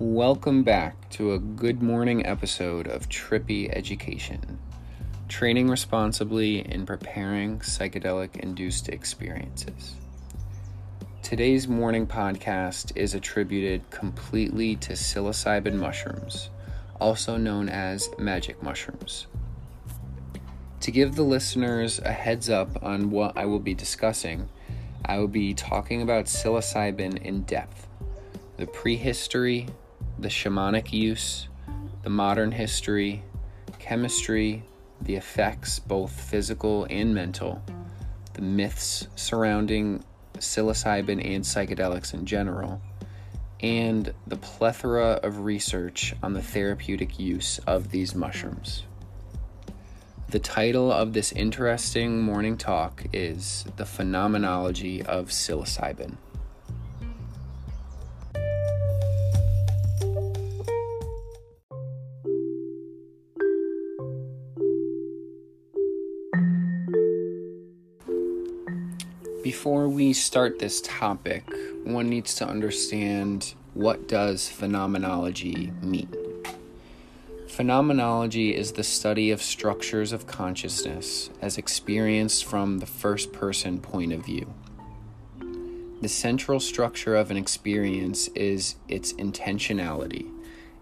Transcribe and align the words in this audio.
Welcome 0.00 0.62
back 0.62 1.10
to 1.10 1.32
a 1.32 1.40
good 1.40 1.82
morning 1.82 2.24
episode 2.24 2.86
of 2.86 3.08
Trippy 3.08 3.68
Education 3.76 4.60
Training 5.26 5.68
Responsibly 5.68 6.60
in 6.60 6.86
Preparing 6.86 7.58
Psychedelic 7.58 8.36
Induced 8.36 8.90
Experiences. 8.90 9.96
Today's 11.24 11.66
morning 11.66 12.06
podcast 12.06 12.96
is 12.96 13.14
attributed 13.14 13.90
completely 13.90 14.76
to 14.76 14.92
psilocybin 14.92 15.74
mushrooms, 15.74 16.50
also 17.00 17.36
known 17.36 17.68
as 17.68 18.08
magic 18.20 18.62
mushrooms. 18.62 19.26
To 20.82 20.92
give 20.92 21.16
the 21.16 21.24
listeners 21.24 21.98
a 21.98 22.12
heads 22.12 22.48
up 22.48 22.84
on 22.84 23.10
what 23.10 23.36
I 23.36 23.46
will 23.46 23.58
be 23.58 23.74
discussing, 23.74 24.48
I 25.04 25.18
will 25.18 25.26
be 25.26 25.54
talking 25.54 26.02
about 26.02 26.26
psilocybin 26.26 27.20
in 27.20 27.42
depth, 27.42 27.88
the 28.58 28.68
prehistory, 28.68 29.66
the 30.18 30.28
shamanic 30.28 30.92
use, 30.92 31.48
the 32.02 32.10
modern 32.10 32.50
history, 32.50 33.22
chemistry, 33.78 34.64
the 35.00 35.14
effects, 35.14 35.78
both 35.78 36.10
physical 36.10 36.86
and 36.90 37.14
mental, 37.14 37.62
the 38.34 38.42
myths 38.42 39.06
surrounding 39.14 40.02
psilocybin 40.38 41.24
and 41.24 41.44
psychedelics 41.44 42.14
in 42.14 42.26
general, 42.26 42.80
and 43.60 44.12
the 44.26 44.36
plethora 44.36 45.20
of 45.22 45.40
research 45.40 46.14
on 46.22 46.32
the 46.32 46.42
therapeutic 46.42 47.18
use 47.18 47.58
of 47.66 47.90
these 47.90 48.14
mushrooms. 48.14 48.84
The 50.30 50.38
title 50.38 50.92
of 50.92 51.12
this 51.12 51.32
interesting 51.32 52.20
morning 52.20 52.56
talk 52.56 53.04
is 53.12 53.64
The 53.76 53.86
Phenomenology 53.86 55.02
of 55.02 55.28
Psilocybin. 55.28 56.16
Before 69.58 69.88
we 69.88 70.12
start 70.12 70.60
this 70.60 70.80
topic, 70.82 71.42
one 71.82 72.08
needs 72.08 72.36
to 72.36 72.46
understand 72.46 73.54
what 73.74 74.06
does 74.06 74.48
phenomenology 74.48 75.72
mean. 75.82 76.14
Phenomenology 77.48 78.54
is 78.54 78.70
the 78.70 78.84
study 78.84 79.32
of 79.32 79.42
structures 79.42 80.12
of 80.12 80.28
consciousness 80.28 81.30
as 81.42 81.58
experienced 81.58 82.44
from 82.44 82.78
the 82.78 82.86
first 82.86 83.32
person 83.32 83.80
point 83.80 84.12
of 84.12 84.24
view. 84.24 84.54
The 86.02 86.08
central 86.08 86.60
structure 86.60 87.16
of 87.16 87.32
an 87.32 87.36
experience 87.36 88.28
is 88.36 88.76
its 88.86 89.12
intentionality, 89.14 90.30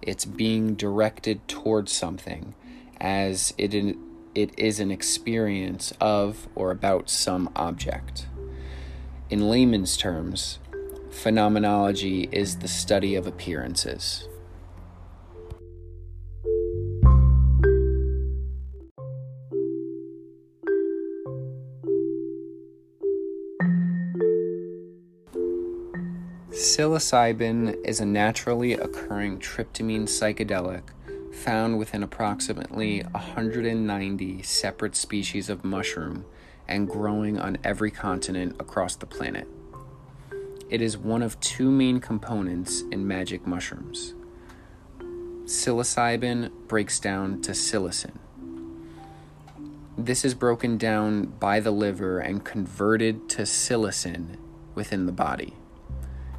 its 0.02 0.26
being 0.26 0.74
directed 0.74 1.48
towards 1.48 1.92
something, 1.92 2.54
as 3.00 3.54
it, 3.56 3.72
in, 3.72 3.98
it 4.34 4.50
is 4.58 4.80
an 4.80 4.90
experience 4.90 5.94
of 5.98 6.46
or 6.54 6.70
about 6.70 7.08
some 7.08 7.48
object. 7.56 8.26
In 9.28 9.50
layman's 9.50 9.96
terms, 9.96 10.60
phenomenology 11.10 12.28
is 12.30 12.58
the 12.58 12.68
study 12.68 13.16
of 13.16 13.26
appearances. 13.26 14.28
Psilocybin 26.50 27.84
is 27.84 27.98
a 27.98 28.06
naturally 28.06 28.74
occurring 28.74 29.40
tryptamine 29.40 30.04
psychedelic 30.04 30.82
found 31.34 31.78
within 31.78 32.04
approximately 32.04 33.00
190 33.10 34.42
separate 34.42 34.94
species 34.94 35.50
of 35.50 35.64
mushroom 35.64 36.24
and 36.68 36.88
growing 36.88 37.38
on 37.38 37.58
every 37.64 37.90
continent 37.90 38.56
across 38.58 38.96
the 38.96 39.06
planet. 39.06 39.48
It 40.68 40.82
is 40.82 40.98
one 40.98 41.22
of 41.22 41.38
two 41.40 41.70
main 41.70 42.00
components 42.00 42.82
in 42.90 43.06
magic 43.06 43.46
mushrooms. 43.46 44.14
Psilocybin 45.44 46.50
breaks 46.66 46.98
down 46.98 47.40
to 47.42 47.52
psilocin. 47.52 48.18
This 49.96 50.24
is 50.24 50.34
broken 50.34 50.76
down 50.76 51.26
by 51.26 51.60
the 51.60 51.70
liver 51.70 52.18
and 52.18 52.44
converted 52.44 53.28
to 53.30 53.42
psilocin 53.42 54.36
within 54.74 55.06
the 55.06 55.12
body. 55.12 55.54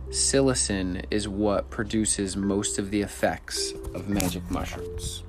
Psilocin 0.09 1.05
is 1.09 1.27
what 1.27 1.69
produces 1.69 2.37
most 2.37 2.79
of 2.79 2.91
the 2.91 3.01
effects 3.01 3.71
of 3.93 4.09
magic 4.09 4.49
mushrooms. 4.51 5.23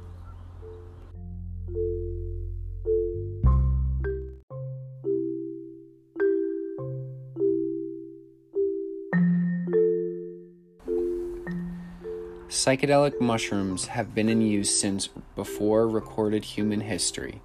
Psychedelic 12.49 13.21
mushrooms 13.21 13.89
have 13.89 14.15
been 14.15 14.31
in 14.31 14.41
use 14.41 14.81
since 14.81 15.11
before 15.37 15.87
recorded 15.87 16.45
human 16.45 16.81
history, 16.81 17.43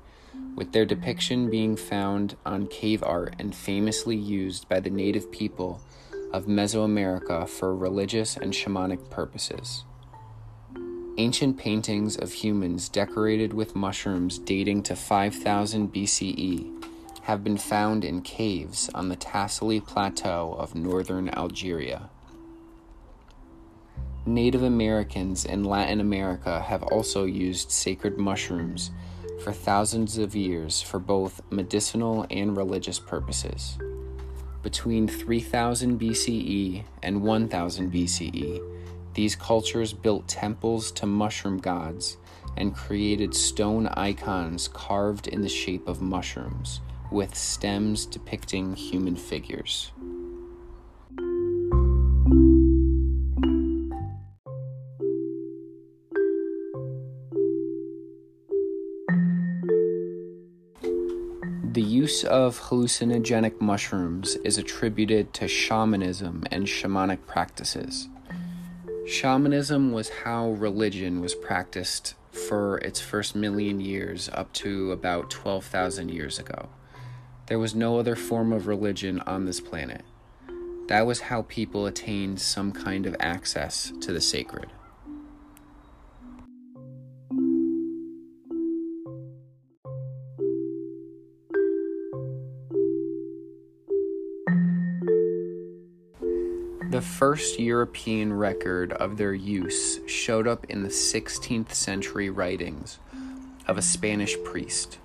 with 0.55 0.71
their 0.71 0.85
depiction 0.85 1.49
being 1.49 1.75
found 1.75 2.37
on 2.45 2.67
cave 2.67 3.03
art 3.03 3.35
and 3.37 3.53
famously 3.53 4.15
used 4.15 4.69
by 4.69 4.79
the 4.79 4.89
native 4.89 5.29
people 5.29 5.81
of 6.31 6.45
Mesoamerica 6.45 7.49
for 7.49 7.75
religious 7.75 8.37
and 8.37 8.53
shamanic 8.53 9.09
purposes. 9.09 9.83
Ancient 11.17 11.57
paintings 11.57 12.15
of 12.15 12.31
humans 12.31 12.87
decorated 12.87 13.53
with 13.53 13.75
mushrooms 13.75 14.39
dating 14.39 14.83
to 14.83 14.95
5000 14.95 15.93
BCE 15.93 16.83
have 17.23 17.43
been 17.43 17.57
found 17.57 18.05
in 18.05 18.21
caves 18.21 18.89
on 18.95 19.09
the 19.09 19.17
Tassili 19.17 19.81
Plateau 19.81 20.55
of 20.57 20.75
northern 20.75 21.27
Algeria. 21.27 22.09
Native 24.25 24.63
Americans 24.63 25.43
in 25.43 25.65
Latin 25.65 25.99
America 25.99 26.61
have 26.61 26.81
also 26.83 27.25
used 27.25 27.69
sacred 27.69 28.17
mushrooms 28.17 28.91
for 29.43 29.51
thousands 29.51 30.17
of 30.17 30.33
years 30.33 30.81
for 30.81 30.97
both 30.97 31.41
medicinal 31.49 32.25
and 32.31 32.55
religious 32.55 32.99
purposes. 32.99 33.77
Between 34.61 35.09
3000 35.09 35.99
BCE 35.99 36.85
and 37.01 37.21
1000 37.21 37.91
BCE, 37.91 38.61
these 39.13 39.35
cultures 39.35 39.91
built 39.91 40.25
temples 40.29 40.93
to 40.93 41.05
mushroom 41.05 41.57
gods 41.57 42.15
and 42.55 42.73
created 42.73 43.35
stone 43.35 43.87
icons 43.87 44.69
carved 44.69 45.27
in 45.27 45.41
the 45.41 45.49
shape 45.49 45.85
of 45.85 46.01
mushrooms, 46.01 46.79
with 47.11 47.35
stems 47.35 48.05
depicting 48.05 48.73
human 48.73 49.17
figures. 49.17 49.91
Use 62.13 62.23
of 62.25 62.59
hallucinogenic 62.69 63.59
mushrooms 63.59 64.35
is 64.43 64.59
attributed 64.59 65.33
to 65.33 65.47
shamanism 65.47 66.43
and 66.51 66.67
shamanic 66.67 67.25
practices. 67.25 68.07
Shamanism 69.07 69.91
was 69.91 70.21
how 70.23 70.51
religion 70.51 71.21
was 71.21 71.33
practiced 71.33 72.13
for 72.31 72.77
its 72.79 73.01
first 73.01 73.35
million 73.35 73.79
years 73.79 74.29
up 74.31 74.53
to 74.53 74.91
about 74.91 75.31
12,000 75.31 76.09
years 76.09 76.37
ago. 76.37 76.69
There 77.47 77.57
was 77.57 77.73
no 77.73 77.97
other 77.97 78.15
form 78.15 78.53
of 78.53 78.67
religion 78.67 79.19
on 79.21 79.45
this 79.45 79.59
planet. 79.59 80.03
That 80.89 81.07
was 81.07 81.21
how 81.21 81.41
people 81.41 81.87
attained 81.87 82.39
some 82.39 82.71
kind 82.73 83.07
of 83.07 83.15
access 83.19 83.91
to 84.01 84.13
the 84.13 84.21
sacred. 84.21 84.69
The 96.93 97.01
first 97.01 97.59
European 97.59 98.33
record 98.33 98.93
of 98.93 99.17
their 99.17 99.33
use 99.33 99.99
showed 100.05 100.47
up 100.47 100.63
in 100.65 100.83
the 100.83 100.89
16th 100.89 101.73
century 101.73 102.29
writings 102.29 102.99
of 103.67 103.79
a 103.79 103.81
Spanish 103.81 104.37
priest, 104.43 104.99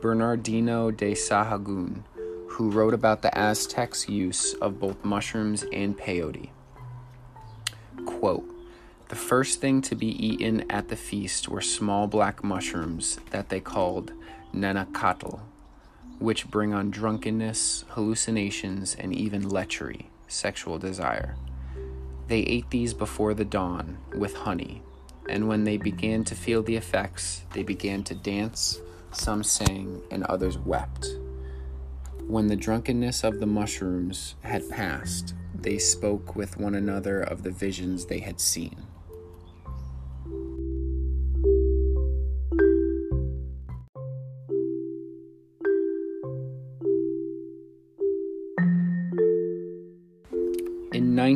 Bernardino 0.00 0.90
de 0.90 1.12
Sahagún, 1.12 2.04
who 2.48 2.70
wrote 2.70 2.94
about 2.94 3.20
the 3.20 3.38
Aztecs' 3.38 4.08
use 4.08 4.54
of 4.54 4.80
both 4.80 5.04
mushrooms 5.04 5.66
and 5.74 5.94
peyote. 5.98 6.48
Quote, 8.06 8.48
the 9.08 9.14
first 9.14 9.60
thing 9.60 9.82
to 9.82 9.94
be 9.94 10.08
eaten 10.26 10.64
at 10.70 10.88
the 10.88 10.96
feast 10.96 11.50
were 11.50 11.60
small 11.60 12.06
black 12.06 12.42
mushrooms 12.42 13.20
that 13.28 13.50
they 13.50 13.60
called 13.60 14.10
nenacatl, 14.54 15.40
which 16.18 16.50
bring 16.50 16.72
on 16.72 16.90
drunkenness, 16.90 17.84
hallucinations, 17.88 18.94
and 18.94 19.14
even 19.14 19.50
lechery 19.50 20.06
sexual 20.28 20.78
desire. 20.78 21.36
They 22.28 22.40
ate 22.40 22.70
these 22.70 22.94
before 22.94 23.34
the 23.34 23.44
dawn 23.44 23.98
with 24.14 24.34
honey, 24.34 24.82
and 25.28 25.48
when 25.48 25.64
they 25.64 25.76
began 25.76 26.24
to 26.24 26.34
feel 26.34 26.62
the 26.62 26.76
effects, 26.76 27.44
they 27.52 27.62
began 27.62 28.02
to 28.04 28.14
dance, 28.14 28.80
some 29.12 29.42
sang, 29.42 30.02
and 30.10 30.24
others 30.24 30.58
wept. 30.58 31.06
When 32.26 32.48
the 32.48 32.56
drunkenness 32.56 33.22
of 33.22 33.38
the 33.38 33.46
mushrooms 33.46 34.34
had 34.40 34.68
passed, 34.68 35.34
they 35.54 35.78
spoke 35.78 36.34
with 36.34 36.58
one 36.58 36.74
another 36.74 37.20
of 37.20 37.42
the 37.42 37.52
visions 37.52 38.06
they 38.06 38.18
had 38.18 38.40
seen. 38.40 38.85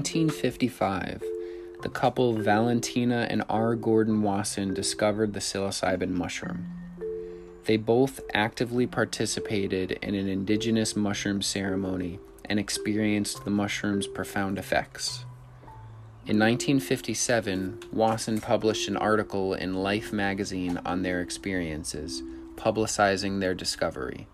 1955, 0.00 1.22
the 1.82 1.90
couple 1.90 2.32
Valentina 2.32 3.26
and 3.28 3.44
R. 3.50 3.74
Gordon 3.74 4.22
Wasson 4.22 4.72
discovered 4.72 5.34
the 5.34 5.40
psilocybin 5.40 6.08
mushroom. 6.08 6.64
They 7.66 7.76
both 7.76 8.18
actively 8.32 8.86
participated 8.86 9.92
in 10.00 10.14
an 10.14 10.26
indigenous 10.26 10.96
mushroom 10.96 11.42
ceremony 11.42 12.18
and 12.46 12.58
experienced 12.58 13.44
the 13.44 13.50
mushroom's 13.50 14.06
profound 14.06 14.58
effects. 14.58 15.26
In 16.26 16.38
1957, 16.38 17.80
Wasson 17.92 18.40
published 18.40 18.88
an 18.88 18.96
article 18.96 19.52
in 19.52 19.82
Life 19.82 20.14
magazine 20.14 20.80
on 20.86 21.02
their 21.02 21.20
experiences, 21.20 22.22
publicizing 22.56 23.40
their 23.40 23.52
discovery. 23.52 24.26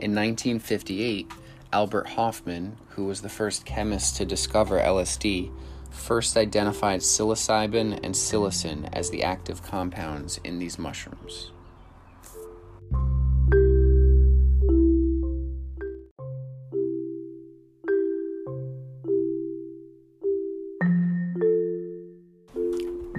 In 0.00 0.12
1958, 0.12 1.30
Albert 1.70 2.08
Hofmann, 2.08 2.78
who 2.90 3.04
was 3.04 3.20
the 3.20 3.28
first 3.28 3.66
chemist 3.66 4.16
to 4.16 4.24
discover 4.24 4.78
LSD, 4.78 5.50
first 5.90 6.36
identified 6.36 7.00
psilocybin 7.00 8.00
and 8.02 8.14
psilocin 8.14 8.88
as 8.92 9.10
the 9.10 9.22
active 9.22 9.62
compounds 9.62 10.40
in 10.44 10.58
these 10.58 10.78
mushrooms. 10.78 11.50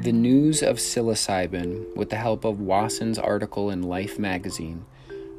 The 0.01 0.13
news 0.13 0.63
of 0.63 0.77
psilocybin, 0.77 1.95
with 1.95 2.09
the 2.09 2.15
help 2.15 2.45
of 2.45 2.59
Wasson's 2.59 3.19
article 3.19 3.69
in 3.69 3.83
Life 3.83 4.17
magazine, 4.17 4.85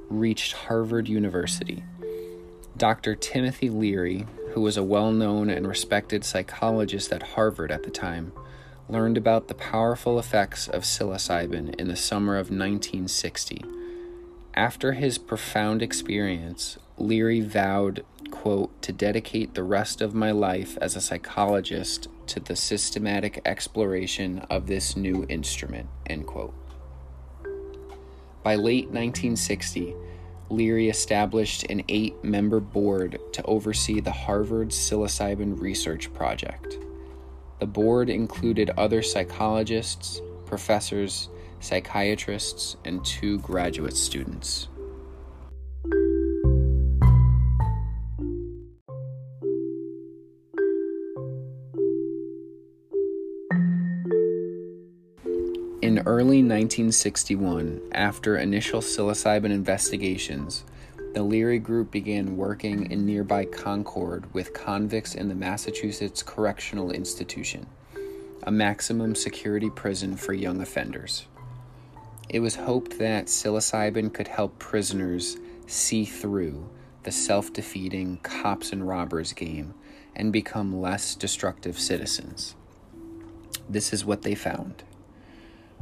reached 0.09 0.53
Harvard 0.53 1.09
University. 1.09 1.83
Dr. 2.81 3.15
Timothy 3.15 3.69
Leary, 3.69 4.25
who 4.53 4.62
was 4.62 4.79
a 4.79 4.82
well 4.82 5.12
known 5.12 5.50
and 5.50 5.69
respected 5.69 6.25
psychologist 6.25 7.12
at 7.12 7.35
Harvard 7.35 7.71
at 7.71 7.82
the 7.82 7.91
time, 7.91 8.32
learned 8.88 9.19
about 9.19 9.49
the 9.49 9.55
powerful 9.55 10.19
effects 10.19 10.67
of 10.67 10.85
psilocybin 10.85 11.75
in 11.75 11.88
the 11.88 11.94
summer 11.94 12.37
of 12.37 12.47
1960. 12.47 13.62
After 14.55 14.94
his 14.94 15.19
profound 15.19 15.82
experience, 15.82 16.79
Leary 16.97 17.43
vowed, 17.43 18.03
quote, 18.31 18.81
to 18.81 18.93
dedicate 18.93 19.53
the 19.53 19.62
rest 19.62 20.00
of 20.00 20.15
my 20.15 20.31
life 20.31 20.79
as 20.81 20.97
a 20.97 21.03
psychologist 21.03 22.09
to 22.29 22.41
the 22.41 22.56
systematic 22.56 23.43
exploration 23.44 24.38
of 24.49 24.69
this 24.69 24.97
new 24.97 25.26
instrument, 25.29 25.91
end 26.06 26.26
quote. 26.26 26.55
By 28.43 28.55
late 28.55 28.87
1960, 28.87 29.94
Leary 30.50 30.88
established 30.88 31.64
an 31.70 31.82
eight 31.88 32.23
member 32.25 32.58
board 32.58 33.19
to 33.32 33.43
oversee 33.44 34.00
the 34.00 34.11
Harvard 34.11 34.70
Psilocybin 34.70 35.61
Research 35.61 36.12
Project. 36.12 36.76
The 37.61 37.67
board 37.67 38.11
included 38.11 38.70
other 38.70 39.00
psychologists, 39.00 40.20
professors, 40.47 41.29
psychiatrists, 41.61 42.76
and 42.85 43.05
two 43.05 43.38
graduate 43.38 43.97
students. 43.97 44.69
In 55.90 55.98
early 56.06 56.37
1961, 56.37 57.81
after 57.90 58.38
initial 58.38 58.81
psilocybin 58.81 59.50
investigations, 59.50 60.62
the 61.14 61.25
Leary 61.25 61.58
Group 61.58 61.90
began 61.90 62.37
working 62.37 62.92
in 62.92 63.04
nearby 63.04 63.44
Concord 63.44 64.32
with 64.32 64.54
convicts 64.54 65.16
in 65.16 65.28
the 65.28 65.34
Massachusetts 65.34 66.22
Correctional 66.22 66.92
Institution, 66.92 67.66
a 68.44 68.52
maximum 68.52 69.16
security 69.16 69.69
prison 69.69 70.16
for 70.16 70.32
young 70.32 70.60
offenders. 70.60 71.26
It 72.28 72.38
was 72.38 72.54
hoped 72.54 73.00
that 73.00 73.26
psilocybin 73.26 74.14
could 74.14 74.28
help 74.28 74.60
prisoners 74.60 75.38
see 75.66 76.04
through 76.04 76.70
the 77.02 77.10
self 77.10 77.52
defeating 77.52 78.19
cops 78.19 78.70
and 78.70 78.87
robbers 78.87 79.32
game 79.32 79.75
and 80.14 80.32
become 80.32 80.81
less 80.81 81.16
destructive 81.16 81.81
citizens. 81.81 82.54
This 83.69 83.92
is 83.92 84.04
what 84.04 84.22
they 84.22 84.37
found. 84.37 84.84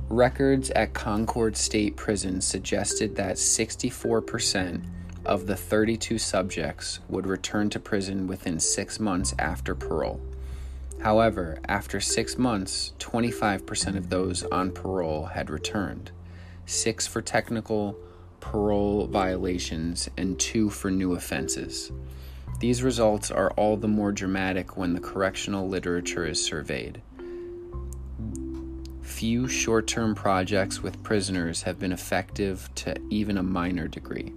Records 0.08 0.70
at 0.70 0.94
Concord 0.94 1.56
State 1.56 1.96
Prison 1.96 2.40
suggested 2.40 3.16
that 3.16 3.36
64% 3.36 4.82
of 5.26 5.46
the 5.46 5.56
32 5.56 6.18
subjects 6.18 7.00
would 7.08 7.26
return 7.26 7.68
to 7.70 7.78
prison 7.78 8.26
within 8.26 8.58
six 8.58 8.98
months 8.98 9.34
after 9.38 9.74
parole. 9.74 10.20
However, 11.02 11.58
after 11.68 12.00
six 12.00 12.38
months, 12.38 12.92
25% 12.98 13.96
of 13.96 14.08
those 14.08 14.42
on 14.44 14.72
parole 14.72 15.26
had 15.26 15.50
returned, 15.50 16.10
six 16.64 17.06
for 17.06 17.20
technical 17.20 17.96
parole 18.40 19.06
violations, 19.06 20.08
and 20.16 20.38
two 20.38 20.70
for 20.70 20.90
new 20.90 21.12
offenses. 21.14 21.92
These 22.60 22.82
results 22.82 23.30
are 23.30 23.50
all 23.52 23.76
the 23.76 23.86
more 23.86 24.10
dramatic 24.10 24.76
when 24.76 24.94
the 24.94 25.00
correctional 25.00 25.68
literature 25.68 26.26
is 26.26 26.42
surveyed 26.42 27.02
few 29.08 29.48
short 29.48 29.86
term 29.86 30.14
projects 30.14 30.82
with 30.82 31.02
prisoners 31.02 31.62
have 31.62 31.78
been 31.78 31.92
effective 31.92 32.68
to 32.76 32.94
even 33.10 33.38
a 33.38 33.42
minor 33.42 33.88
degree. 33.88 34.32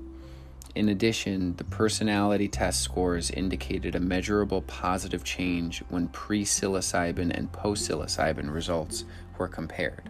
In 0.74 0.88
addition, 0.90 1.56
the 1.58 1.66
personality 1.66 2.48
test 2.48 2.82
scores 2.82 3.30
indicated 3.30 3.94
a 3.94 4.00
measurable 4.00 4.62
positive 4.64 5.26
change 5.26 5.84
when 5.90 6.08
pre 6.08 6.46
psilocybin 6.46 7.38
and 7.38 7.52
post 7.52 7.88
psilocybin 7.88 8.52
results 8.52 9.04
were 9.38 9.50
compared. 9.50 10.10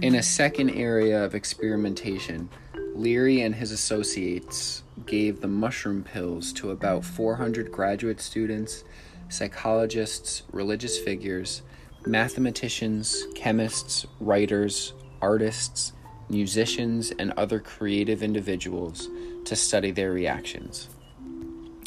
In 0.00 0.14
a 0.14 0.22
second 0.22 0.70
area 0.70 1.24
of 1.24 1.34
experimentation, 1.34 2.48
Leary 2.94 3.40
and 3.40 3.52
his 3.52 3.72
associates 3.72 4.84
gave 5.06 5.40
the 5.40 5.48
mushroom 5.48 6.04
pills 6.04 6.52
to 6.52 6.70
about 6.70 7.04
400 7.04 7.72
graduate 7.72 8.20
students, 8.20 8.84
psychologists, 9.28 10.44
religious 10.52 11.00
figures, 11.00 11.62
mathematicians, 12.06 13.26
chemists, 13.34 14.06
writers, 14.20 14.92
artists, 15.20 15.94
musicians, 16.28 17.10
and 17.18 17.32
other 17.32 17.58
creative 17.58 18.22
individuals 18.22 19.08
to 19.44 19.56
study 19.56 19.90
their 19.90 20.12
reactions. 20.12 20.90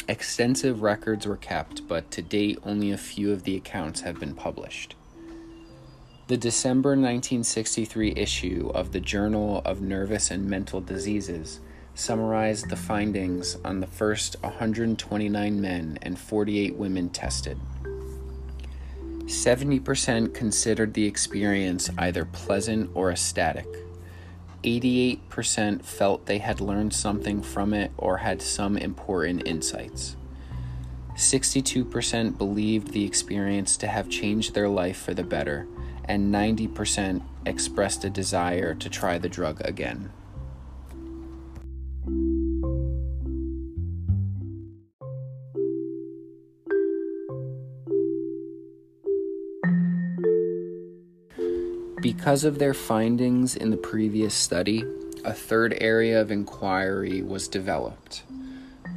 Extensive 0.10 0.82
records 0.82 1.26
were 1.26 1.38
kept, 1.38 1.88
but 1.88 2.12
to 2.12 2.22
date, 2.22 2.60
only 2.64 2.92
a 2.92 2.98
few 2.98 3.32
of 3.32 3.44
the 3.44 3.56
accounts 3.56 4.02
have 4.02 4.20
been 4.20 4.36
published. 4.36 4.96
The 6.32 6.38
December 6.38 6.92
1963 6.92 8.14
issue 8.16 8.72
of 8.74 8.94
the 8.94 9.02
Journal 9.02 9.62
of 9.66 9.82
Nervous 9.82 10.32
and 10.32 10.50
Mental 10.50 10.80
Diseases 10.80 11.60
summarized 11.94 12.70
the 12.70 12.78
findings 12.78 13.58
on 13.66 13.82
the 13.82 13.88
first 13.88 14.38
129 14.42 15.60
men 15.60 16.00
and 16.02 16.18
48 16.18 16.78
women 16.78 17.10
tested. 17.10 17.60
70% 19.26 20.34
considered 20.34 20.94
the 20.94 21.06
experience 21.06 21.90
either 21.98 22.24
pleasant 22.24 22.90
or 22.94 23.12
ecstatic. 23.12 23.68
88% 24.64 25.84
felt 25.84 26.28
they 26.28 26.38
had 26.38 26.62
learned 26.62 26.94
something 26.94 27.42
from 27.42 27.74
it 27.74 27.92
or 27.98 28.20
had 28.20 28.42
some 28.42 28.78
important 28.78 29.46
insights. 29.46 30.16
62% 31.16 32.38
believed 32.38 32.94
the 32.94 33.04
experience 33.04 33.76
to 33.76 33.88
have 33.88 34.10
changed 34.10 34.54
their 34.54 34.70
life 34.70 34.96
for 34.96 35.14
the 35.14 35.26
better 35.26 35.68
and 36.06 36.34
90% 36.34 37.22
expressed 37.46 38.04
a 38.04 38.10
desire 38.10 38.74
to 38.76 38.90
try 38.90 39.18
the 39.18 39.30
drug 39.30 39.62
again. 39.62 40.12
Because 52.02 52.44
of 52.44 52.58
their 52.58 52.74
findings 52.74 53.56
in 53.56 53.70
the 53.70 53.78
previous 53.78 54.34
study, 54.34 54.84
a 55.24 55.34
third 55.34 55.78
area 55.80 56.20
of 56.20 56.32
inquiry 56.32 57.22
was 57.22 57.48
developed. 57.48 58.24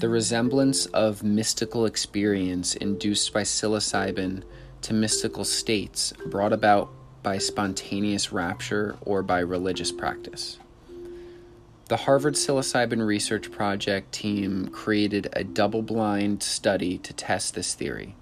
The 0.01 0.09
resemblance 0.09 0.87
of 0.87 1.23
mystical 1.23 1.85
experience 1.85 2.75
induced 2.75 3.33
by 3.35 3.43
psilocybin 3.43 4.43
to 4.85 4.93
mystical 4.93 5.45
states 5.45 6.13
brought 6.27 6.53
about 6.53 6.91
by 7.23 7.39
spontaneous 7.39 8.33
rapture 8.33 8.97
or 9.01 9.23
by 9.23 9.39
religious 9.39 9.91
practice. 9.91 10.59
The 11.89 11.97
Harvard 11.97 12.35
Psilocybin 12.35 13.05
Research 13.05 13.51
Project 13.51 14.13
team 14.13 14.69
created 14.69 15.29
a 15.33 15.43
double 15.43 15.81
blind 15.81 16.43
study 16.43 16.99
to 16.99 17.15
test 17.15 17.55
this 17.55 17.75
theory. 17.75 18.15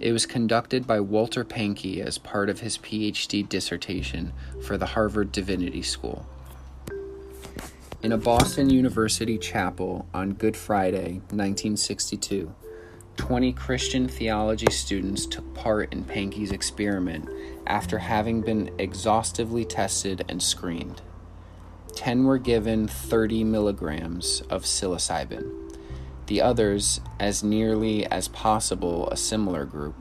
It 0.00 0.10
was 0.10 0.26
conducted 0.26 0.88
by 0.88 0.98
Walter 1.00 1.44
Pahnke 1.44 2.04
as 2.04 2.18
part 2.18 2.50
of 2.50 2.60
his 2.60 2.78
PhD 2.78 3.48
dissertation 3.48 4.32
for 4.62 4.76
the 4.76 4.86
Harvard 4.86 5.30
Divinity 5.30 5.82
School. 5.82 6.26
In 8.02 8.10
a 8.10 8.18
Boston 8.18 8.70
University 8.70 9.38
chapel 9.38 10.06
on 10.12 10.32
Good 10.32 10.56
Friday, 10.56 11.20
1962, 11.30 12.52
20 13.16 13.52
Christian 13.54 14.08
theology 14.08 14.70
students 14.70 15.26
took 15.26 15.54
part 15.54 15.92
in 15.92 16.04
Pahnke's 16.04 16.52
experiment 16.52 17.28
after 17.66 17.98
having 17.98 18.42
been 18.42 18.70
exhaustively 18.78 19.64
tested 19.64 20.24
and 20.28 20.42
screened. 20.42 21.02
10 21.94 22.24
were 22.24 22.38
given 22.38 22.86
30 22.86 23.42
milligrams 23.44 24.42
of 24.50 24.64
psilocybin. 24.64 25.50
The 26.26 26.42
others, 26.42 27.00
as 27.18 27.42
nearly 27.42 28.04
as 28.06 28.28
possible 28.28 29.08
a 29.10 29.16
similar 29.16 29.64
group, 29.64 29.96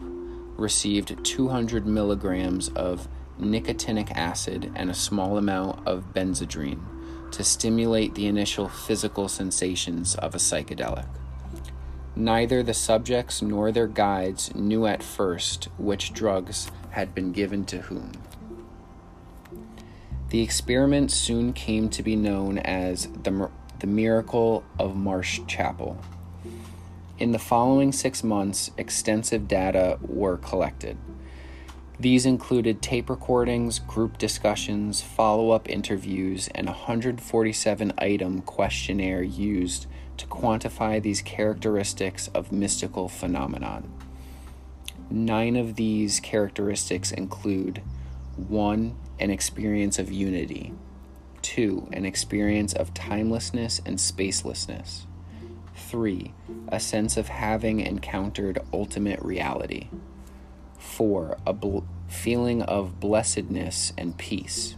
received 0.57 1.23
200 1.23 1.85
milligrams 1.85 2.69
of 2.69 3.07
nicotinic 3.39 4.11
acid 4.11 4.71
and 4.75 4.89
a 4.89 4.95
small 4.95 5.37
amount 5.37 5.85
of 5.87 6.13
benzedrine 6.13 6.81
to 7.31 7.43
stimulate 7.43 8.15
the 8.15 8.27
initial 8.27 8.69
physical 8.69 9.27
sensations 9.27 10.15
of 10.15 10.33
a 10.35 10.39
psychedelic. 10.39 11.07
Neither 12.15 12.63
the 12.63 12.73
subjects 12.73 13.41
nor 13.41 13.71
their 13.71 13.87
guides 13.87 14.55
knew 14.55 14.85
at 14.85 15.03
first 15.03 15.65
which 15.77 16.13
drugs 16.13 16.71
had 16.91 17.13
been 17.13 17.33
given 17.33 17.65
to 17.65 17.79
whom. 17.81 18.13
The 20.29 20.41
experiment 20.41 21.11
soon 21.11 21.51
came 21.51 21.89
to 21.89 22.01
be 22.01 22.15
known 22.15 22.57
as 22.59 23.07
the, 23.23 23.49
the 23.79 23.87
Miracle 23.87 24.63
of 24.79 24.95
Marsh 24.95 25.41
Chapel. 25.45 25.97
In 27.19 27.31
the 27.31 27.39
following 27.39 27.91
six 27.91 28.23
months, 28.23 28.71
extensive 28.77 29.47
data 29.47 29.97
were 30.01 30.37
collected. 30.37 30.97
These 31.99 32.25
included 32.25 32.81
tape 32.81 33.09
recordings, 33.09 33.79
group 33.79 34.17
discussions, 34.17 35.01
follow 35.01 35.51
up 35.51 35.69
interviews, 35.69 36.49
and 36.53 36.67
a 36.67 36.71
147 36.71 37.93
item 37.97 38.41
questionnaire 38.41 39.23
used 39.23 39.87
to 40.17 40.27
quantify 40.27 41.01
these 41.01 41.21
characteristics 41.21 42.27
of 42.29 42.51
mystical 42.51 43.07
phenomenon. 43.09 43.91
Nine 45.09 45.55
of 45.55 45.75
these 45.75 46.19
characteristics 46.19 47.11
include 47.11 47.81
1. 48.35 48.95
An 49.19 49.31
experience 49.31 49.97
of 49.97 50.11
unity, 50.11 50.73
2. 51.41 51.89
An 51.93 52.05
experience 52.05 52.73
of 52.73 52.93
timelessness 52.93 53.79
and 53.85 53.97
spacelessness, 53.97 55.05
3. 55.75 56.33
A 56.69 56.79
sense 56.79 57.17
of 57.17 57.27
having 57.27 57.79
encountered 57.79 58.59
ultimate 58.73 59.21
reality. 59.21 59.89
4. 60.79 61.37
A 61.45 61.53
bl- 61.53 61.79
feeling 62.07 62.61
of 62.63 62.99
blessedness 62.99 63.93
and 63.97 64.17
peace. 64.17 64.75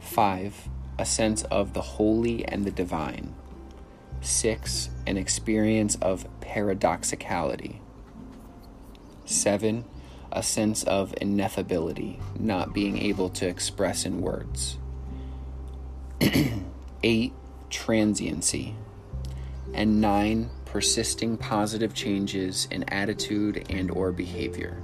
5. 0.00 0.68
A 0.98 1.04
sense 1.04 1.42
of 1.44 1.72
the 1.72 1.82
holy 1.82 2.44
and 2.46 2.64
the 2.64 2.70
divine. 2.70 3.34
6. 4.22 4.90
An 5.06 5.16
experience 5.16 5.96
of 5.96 6.26
paradoxicality. 6.40 7.80
7. 9.24 9.84
A 10.30 10.42
sense 10.42 10.82
of 10.84 11.12
ineffability, 11.20 12.18
not 12.38 12.72
being 12.72 12.98
able 12.98 13.28
to 13.30 13.46
express 13.46 14.06
in 14.06 14.22
words. 14.22 14.78
8. 17.02 17.32
Transiency. 17.68 18.76
And 19.74 20.00
9. 20.00 20.50
Persisting 20.64 21.36
positive 21.36 21.92
changes 21.92 22.66
in 22.70 22.84
attitude 22.84 23.66
and 23.68 23.90
or 23.90 24.12
behavior. 24.12 24.80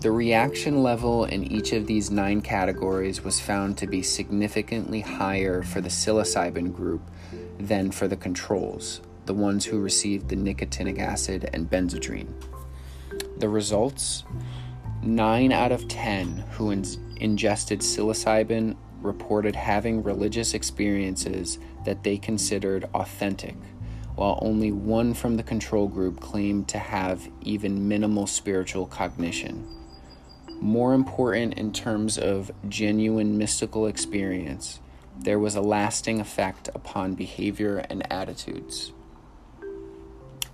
The 0.00 0.12
reaction 0.12 0.84
level 0.84 1.24
in 1.24 1.42
each 1.42 1.72
of 1.72 1.88
these 1.88 2.08
nine 2.08 2.40
categories 2.40 3.24
was 3.24 3.40
found 3.40 3.76
to 3.78 3.88
be 3.88 4.00
significantly 4.00 5.00
higher 5.00 5.64
for 5.64 5.80
the 5.80 5.88
psilocybin 5.88 6.72
group 6.72 7.02
than 7.58 7.90
for 7.90 8.06
the 8.06 8.16
controls, 8.16 9.00
the 9.26 9.34
ones 9.34 9.64
who 9.64 9.80
received 9.80 10.28
the 10.28 10.36
nicotinic 10.36 11.00
acid 11.00 11.50
and 11.52 11.68
benzedrine. 11.68 12.32
The 13.38 13.48
results 13.48 14.22
9 15.02 15.50
out 15.50 15.72
of 15.72 15.88
10 15.88 16.44
who 16.52 16.70
in- 16.70 16.84
ingested 17.16 17.80
psilocybin 17.80 18.76
reported 19.02 19.56
having 19.56 20.04
religious 20.04 20.54
experiences 20.54 21.58
that 21.84 22.04
they 22.04 22.18
considered 22.18 22.88
authentic, 22.94 23.56
while 24.14 24.38
only 24.42 24.70
one 24.70 25.12
from 25.12 25.36
the 25.36 25.42
control 25.42 25.88
group 25.88 26.20
claimed 26.20 26.68
to 26.68 26.78
have 26.78 27.28
even 27.42 27.88
minimal 27.88 28.28
spiritual 28.28 28.86
cognition 28.86 29.66
more 30.60 30.94
important 30.94 31.54
in 31.54 31.72
terms 31.72 32.18
of 32.18 32.50
genuine 32.68 33.38
mystical 33.38 33.86
experience, 33.86 34.80
there 35.18 35.38
was 35.38 35.54
a 35.54 35.60
lasting 35.60 36.20
effect 36.20 36.68
upon 36.74 37.14
behavior 37.14 37.78
and 37.90 38.10
attitudes. 38.12 38.92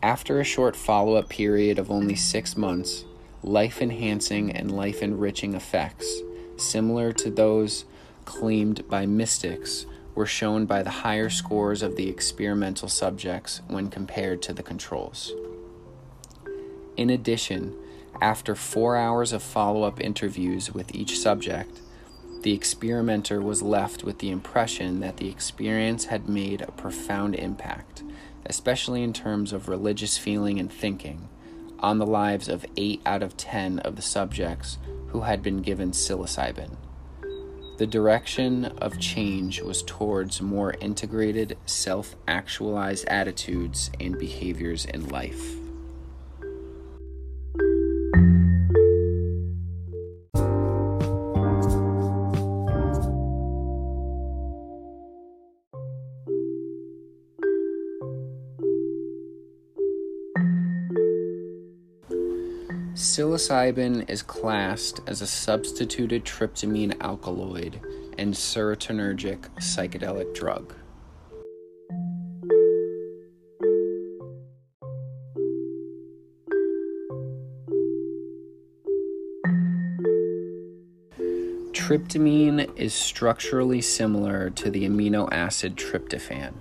After 0.02 0.38
a 0.38 0.44
short 0.44 0.76
follow 0.76 1.14
up 1.14 1.28
period 1.28 1.78
of 1.78 1.90
only 1.90 2.14
six 2.14 2.56
months, 2.56 3.04
life 3.42 3.80
enhancing 3.80 4.50
and 4.52 4.70
life 4.70 5.02
enriching 5.02 5.54
effects, 5.54 6.20
similar 6.56 7.12
to 7.12 7.30
those 7.30 7.84
claimed 8.24 8.88
by 8.88 9.06
mystics, 9.06 9.86
were 10.14 10.26
shown 10.26 10.64
by 10.64 10.82
the 10.82 10.90
higher 10.90 11.28
scores 11.28 11.82
of 11.82 11.96
the 11.96 12.08
experimental 12.08 12.88
subjects 12.88 13.60
when 13.68 13.90
compared 13.90 14.40
to 14.42 14.52
the 14.52 14.62
controls. 14.62 15.32
In 16.96 17.10
addition, 17.10 17.74
after 18.20 18.54
four 18.54 18.96
hours 18.96 19.32
of 19.32 19.42
follow 19.42 19.82
up 19.82 20.00
interviews 20.00 20.72
with 20.72 20.94
each 20.94 21.18
subject, 21.18 21.80
the 22.42 22.52
experimenter 22.52 23.40
was 23.40 23.62
left 23.62 24.04
with 24.04 24.18
the 24.18 24.30
impression 24.30 25.00
that 25.00 25.16
the 25.16 25.28
experience 25.28 26.04
had 26.06 26.28
made 26.28 26.60
a 26.60 26.72
profound 26.72 27.34
impact, 27.34 28.02
especially 28.46 29.02
in 29.02 29.12
terms 29.12 29.52
of 29.52 29.68
religious 29.68 30.18
feeling 30.18 30.58
and 30.60 30.70
thinking, 30.70 31.28
on 31.78 31.98
the 31.98 32.06
lives 32.06 32.48
of 32.48 32.66
8 32.76 33.00
out 33.06 33.22
of 33.22 33.36
10 33.36 33.78
of 33.78 33.96
the 33.96 34.02
subjects 34.02 34.78
who 35.08 35.22
had 35.22 35.42
been 35.42 35.62
given 35.62 35.92
psilocybin. 35.92 36.76
The 37.78 37.86
direction 37.86 38.66
of 38.66 39.00
change 39.00 39.60
was 39.60 39.82
towards 39.82 40.40
more 40.40 40.74
integrated, 40.80 41.56
self 41.66 42.14
actualized 42.28 43.06
attitudes 43.06 43.90
and 43.98 44.18
behaviors 44.18 44.84
in 44.84 45.08
life. 45.08 45.63
Psilocybin 63.04 64.08
is 64.08 64.22
classed 64.22 65.00
as 65.06 65.20
a 65.20 65.26
substituted 65.26 66.24
tryptamine 66.24 66.98
alkaloid 67.02 67.78
and 68.16 68.32
serotonergic 68.32 69.40
psychedelic 69.58 70.34
drug. 70.34 70.74
Tryptamine 81.74 82.74
is 82.78 82.94
structurally 82.94 83.82
similar 83.82 84.48
to 84.48 84.70
the 84.70 84.88
amino 84.88 85.30
acid 85.30 85.76
tryptophan. 85.76 86.54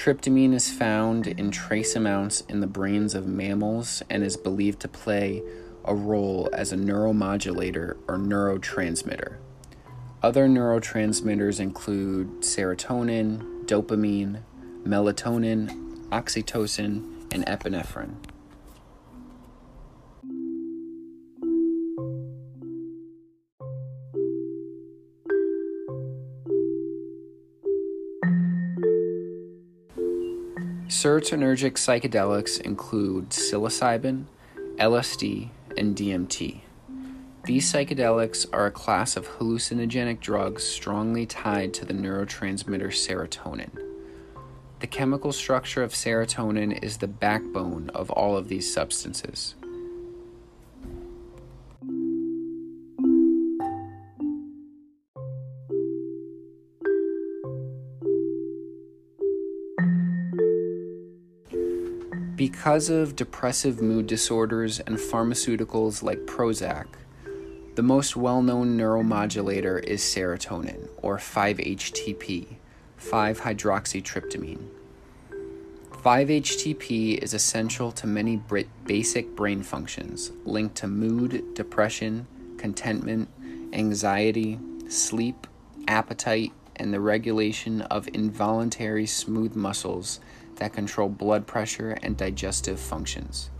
Tryptamine 0.00 0.54
is 0.54 0.70
found 0.72 1.26
in 1.26 1.50
trace 1.50 1.94
amounts 1.94 2.40
in 2.48 2.60
the 2.60 2.66
brains 2.66 3.14
of 3.14 3.26
mammals 3.26 4.02
and 4.08 4.24
is 4.24 4.34
believed 4.34 4.80
to 4.80 4.88
play 4.88 5.42
a 5.84 5.94
role 5.94 6.48
as 6.54 6.72
a 6.72 6.76
neuromodulator 6.76 7.98
or 8.08 8.16
neurotransmitter. 8.16 9.36
Other 10.22 10.48
neurotransmitters 10.48 11.60
include 11.60 12.40
serotonin, 12.40 13.66
dopamine, 13.66 14.40
melatonin, 14.84 15.68
oxytocin, 16.08 17.26
and 17.30 17.44
epinephrine. 17.44 18.14
Serotonergic 31.00 31.76
psychedelics 31.78 32.60
include 32.60 33.30
psilocybin, 33.30 34.26
LSD, 34.76 35.48
and 35.78 35.96
DMT. 35.96 36.60
These 37.44 37.72
psychedelics 37.72 38.44
are 38.52 38.66
a 38.66 38.70
class 38.70 39.16
of 39.16 39.26
hallucinogenic 39.26 40.20
drugs 40.20 40.62
strongly 40.62 41.24
tied 41.24 41.72
to 41.72 41.86
the 41.86 41.94
neurotransmitter 41.94 42.92
serotonin. 42.92 43.70
The 44.80 44.86
chemical 44.86 45.32
structure 45.32 45.82
of 45.82 45.94
serotonin 45.94 46.84
is 46.84 46.98
the 46.98 47.08
backbone 47.08 47.88
of 47.94 48.10
all 48.10 48.36
of 48.36 48.48
these 48.48 48.70
substances. 48.70 49.54
Because 62.60 62.90
of 62.90 63.16
depressive 63.16 63.80
mood 63.80 64.06
disorders 64.06 64.80
and 64.80 64.98
pharmaceuticals 64.98 66.02
like 66.02 66.18
Prozac, 66.26 66.88
the 67.74 67.82
most 67.82 68.16
well 68.18 68.42
known 68.42 68.76
neuromodulator 68.76 69.82
is 69.82 70.02
serotonin, 70.02 70.86
or 71.00 71.16
5-HTP, 71.16 72.56
5-hydroxytryptamine. 73.00 74.68
5-HTP 75.90 77.16
is 77.16 77.32
essential 77.32 77.92
to 77.92 78.06
many 78.06 78.42
basic 78.84 79.34
brain 79.34 79.62
functions 79.62 80.30
linked 80.44 80.74
to 80.74 80.86
mood, 80.86 81.54
depression, 81.54 82.26
contentment, 82.58 83.30
anxiety, 83.72 84.58
sleep, 84.86 85.46
appetite, 85.88 86.52
and 86.76 86.92
the 86.92 87.00
regulation 87.00 87.80
of 87.80 88.06
involuntary 88.12 89.06
smooth 89.06 89.54
muscles 89.56 90.20
that 90.60 90.72
control 90.72 91.08
blood 91.08 91.46
pressure 91.46 91.98
and 92.02 92.16
digestive 92.16 92.78
functions. 92.78 93.50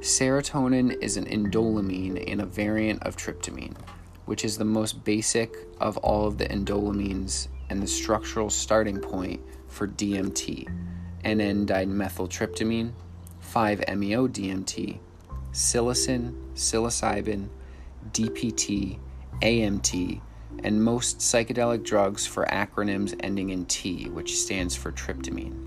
Serotonin 0.00 0.96
is 1.00 1.16
an 1.16 1.26
indoleamine 1.26 2.30
and 2.30 2.40
a 2.40 2.46
variant 2.46 3.02
of 3.02 3.16
tryptamine, 3.16 3.76
which 4.24 4.44
is 4.44 4.58
the 4.58 4.64
most 4.64 5.04
basic 5.04 5.54
of 5.80 5.96
all 5.98 6.26
of 6.26 6.38
the 6.38 6.46
indoleamines 6.46 7.48
and 7.70 7.82
the 7.82 7.86
structural 7.86 8.50
starting 8.50 8.98
point 8.98 9.40
for 9.68 9.88
DMT, 9.88 10.68
N-dimethyltryptamine, 11.24 12.92
5-MeO-DMT, 13.42 14.98
psilocin, 15.52 16.34
psilocybin, 16.54 17.48
DPT, 18.12 18.98
AMT, 19.42 20.20
and 20.62 20.82
most 20.82 21.18
psychedelic 21.18 21.84
drugs 21.84 22.26
for 22.26 22.46
acronyms 22.46 23.14
ending 23.20 23.50
in 23.50 23.66
T, 23.66 24.08
which 24.08 24.36
stands 24.36 24.74
for 24.74 24.92
tryptamine. 24.92 25.66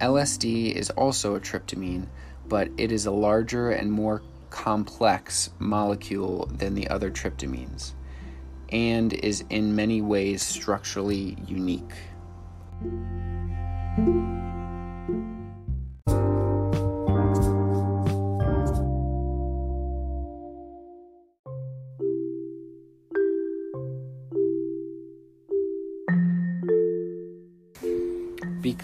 LSD 0.00 0.72
is 0.72 0.90
also 0.90 1.34
a 1.34 1.40
tryptamine, 1.40 2.06
but 2.48 2.68
it 2.76 2.92
is 2.92 3.06
a 3.06 3.10
larger 3.10 3.70
and 3.70 3.90
more 3.90 4.22
complex 4.50 5.50
molecule 5.58 6.46
than 6.46 6.74
the 6.74 6.88
other 6.88 7.10
tryptamines, 7.10 7.92
and 8.70 9.12
is 9.12 9.44
in 9.50 9.74
many 9.74 10.02
ways 10.02 10.42
structurally 10.42 11.36
unique. 11.46 11.94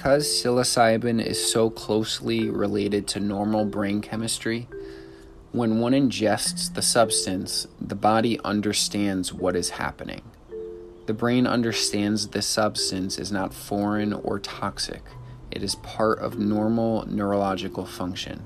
Because 0.02 0.26
psilocybin 0.26 1.24
is 1.24 1.52
so 1.52 1.70
closely 1.70 2.50
related 2.50 3.06
to 3.06 3.20
normal 3.20 3.64
brain 3.64 4.00
chemistry, 4.00 4.66
when 5.52 5.78
one 5.78 5.92
ingests 5.92 6.74
the 6.74 6.82
substance, 6.82 7.68
the 7.80 7.94
body 7.94 8.36
understands 8.44 9.32
what 9.32 9.54
is 9.54 9.70
happening. 9.70 10.20
The 11.06 11.12
brain 11.12 11.46
understands 11.46 12.26
this 12.26 12.48
substance 12.48 13.16
is 13.16 13.30
not 13.30 13.54
foreign 13.54 14.12
or 14.12 14.40
toxic, 14.40 15.04
it 15.52 15.62
is 15.62 15.76
part 15.76 16.18
of 16.18 16.36
normal 16.36 17.06
neurological 17.06 17.86
function. 17.86 18.38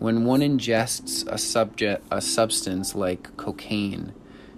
When 0.00 0.24
one 0.24 0.40
ingests 0.40 1.28
a, 1.28 1.38
subject, 1.38 2.04
a 2.10 2.20
substance 2.20 2.96
like 2.96 3.36
cocaine, 3.36 4.14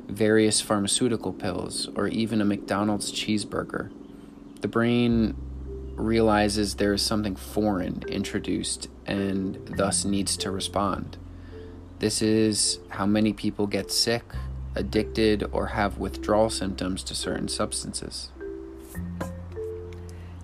various 0.09 0.63
pharmaceutical 0.63 1.35
pills, 1.35 1.91
or 1.97 2.09
even 2.09 2.41
a 2.41 2.47
McDonald's 2.47 3.13
cheeseburger, 3.13 3.93
the 4.63 4.69
brain 4.69 5.37
realizes 6.01 6.75
there 6.75 6.93
is 6.93 7.03
something 7.03 7.37
foreign 7.37 8.03
introduced 8.09 8.89
and 9.07 9.57
thus 9.77 10.05
needs 10.05 10.37
to 10.39 10.51
respond. 10.51 11.17
This 11.99 12.23
is 12.23 12.81
how 12.89 13.07
many 13.07 13.33
people 13.33 13.67
get 13.67 13.93
sick, 13.93 14.25
addicted, 14.75 15.45
or 15.53 15.69
have 15.69 15.99
withdrawal 15.99 16.51
symptoms 16.51 17.03
to 17.05 17.15
certain 17.15 17.49
substances. 17.49 18.31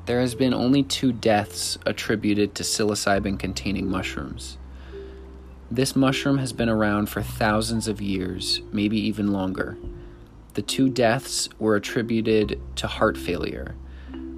There 0.05 0.21
has 0.21 0.35
been 0.35 0.55
only 0.55 0.83
two 0.83 1.13
deaths 1.13 1.79
attributed 1.87 2.55
to 2.55 2.63
psilocybin 2.63 3.39
containing 3.39 3.91
mushrooms. 3.91 4.59
This 5.71 5.97
mushroom 5.97 6.39
has 6.39 6.53
been 6.53 6.69
around 6.69 7.09
for 7.09 7.23
thousands 7.23 7.89
of 7.89 8.01
years, 8.01 8.61
maybe 8.71 8.99
even 9.01 9.33
longer. 9.33 9.77
The 10.55 10.63
two 10.63 10.89
deaths 10.89 11.49
were 11.59 11.75
attributed 11.75 12.61
to 12.77 12.87
heart 12.87 13.19
failure 13.19 13.75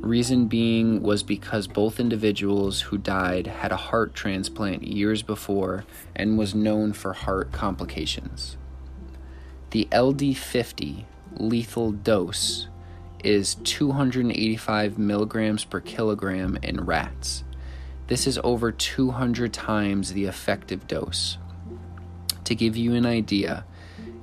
Reason 0.09 0.47
being 0.47 1.03
was 1.03 1.23
because 1.23 1.67
both 1.67 2.01
individuals 2.01 2.81
who 2.81 2.97
died 2.97 3.47
had 3.47 3.73
a 3.73 3.77
heart 3.77 4.15
transplant 4.15 4.83
years 4.83 5.23
before 5.23 5.85
and 6.17 6.39
was 6.39 6.55
known 6.55 6.95
for 6.95 7.13
heart 7.13 7.53
complications. 7.53 8.57
The 9.69 9.87
LD50 9.93 11.05
lethal 11.37 11.93
dose 11.93 12.69
is 13.23 13.57
285 13.57 14.97
milligrams 14.97 15.65
per 15.65 15.81
kilogram 15.81 16.57
in 16.63 16.87
rats. 16.87 17.45
This 18.07 18.27
is 18.27 18.41
over 18.43 18.73
200 18.73 19.53
times 19.53 20.15
the 20.15 20.25
effective 20.25 20.87
dose. 20.87 21.37
To 22.45 22.55
give 22.55 22.79
you 22.79 22.95
an 22.95 23.05
idea, 23.05 23.67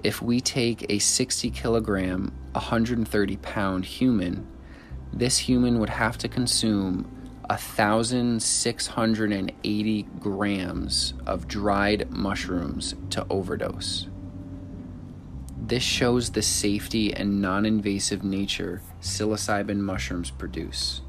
if 0.03 0.19
we 0.19 0.41
take 0.41 0.89
a 0.89 0.97
60 0.97 1.51
kilogram, 1.51 2.31
130 2.53 3.37
pound 3.37 3.85
human 3.85 4.47
this 5.15 5.37
human 5.37 5.79
would 5.79 5.89
have 5.89 6.17
to 6.19 6.27
consume 6.27 7.09
1,680 7.49 10.03
grams 10.19 11.13
of 11.25 11.47
dried 11.47 12.11
mushrooms 12.11 12.95
to 13.11 13.25
overdose. 13.29 14.09
This 15.57 15.83
shows 15.83 16.31
the 16.31 16.41
safety 16.41 17.13
and 17.13 17.41
non 17.41 17.65
invasive 17.65 18.21
nature 18.23 18.81
psilocybin 19.01 19.77
mushrooms 19.77 20.31
produce. 20.31 21.01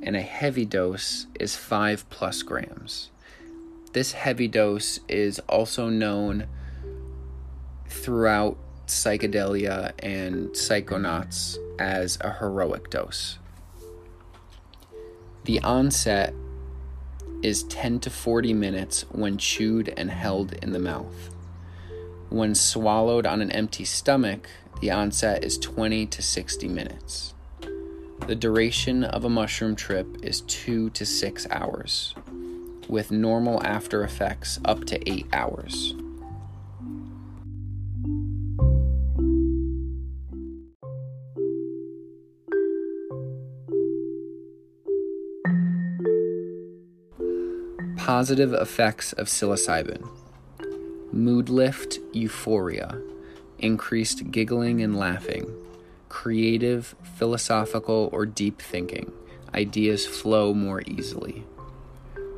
And 0.03 0.15
a 0.15 0.21
heavy 0.21 0.65
dose 0.65 1.25
is 1.39 1.55
5 1.55 2.07
plus 2.11 2.43
grams. 2.43 3.09
This 3.93 4.13
heavy 4.13 4.47
dose 4.47 5.01
is 5.09 5.39
also 5.49 5.89
known 5.89 6.47
throughout 7.87 8.57
psychedelia 8.87 9.91
and 9.99 10.49
psychonauts 10.51 11.57
as 11.77 12.17
a 12.21 12.31
heroic 12.31 12.89
dose. 12.89 13.37
The 15.43 15.59
onset 15.61 16.33
is 17.43 17.63
10 17.63 17.99
to 18.01 18.09
40 18.09 18.53
minutes 18.53 19.01
when 19.09 19.37
chewed 19.37 19.93
and 19.97 20.09
held 20.09 20.53
in 20.53 20.71
the 20.71 20.79
mouth. 20.79 21.29
When 22.29 22.55
swallowed 22.55 23.25
on 23.25 23.41
an 23.41 23.51
empty 23.51 23.83
stomach, 23.83 24.47
the 24.79 24.91
onset 24.91 25.43
is 25.43 25.57
20 25.57 26.05
to 26.05 26.21
60 26.21 26.67
minutes. 26.69 27.33
The 28.25 28.35
duration 28.35 29.03
of 29.03 29.25
a 29.25 29.29
mushroom 29.29 29.75
trip 29.75 30.23
is 30.23 30.41
2 30.41 30.91
to 30.91 31.05
6 31.05 31.47
hours 31.49 32.15
with 32.91 33.09
normal 33.09 33.63
after 33.63 34.03
effects 34.03 34.59
up 34.65 34.83
to 34.83 35.09
8 35.09 35.25
hours. 35.31 35.95
Positive 47.95 48.53
effects 48.53 49.13
of 49.13 49.27
psilocybin 49.27 50.07
mood 51.13 51.49
lift, 51.49 51.99
euphoria, 52.13 53.01
increased 53.59 54.31
giggling 54.31 54.81
and 54.81 54.97
laughing, 54.97 55.45
creative, 56.09 56.95
philosophical, 57.17 58.09
or 58.11 58.25
deep 58.25 58.61
thinking. 58.61 59.11
Ideas 59.53 60.05
flow 60.05 60.53
more 60.53 60.81
easily 60.87 61.43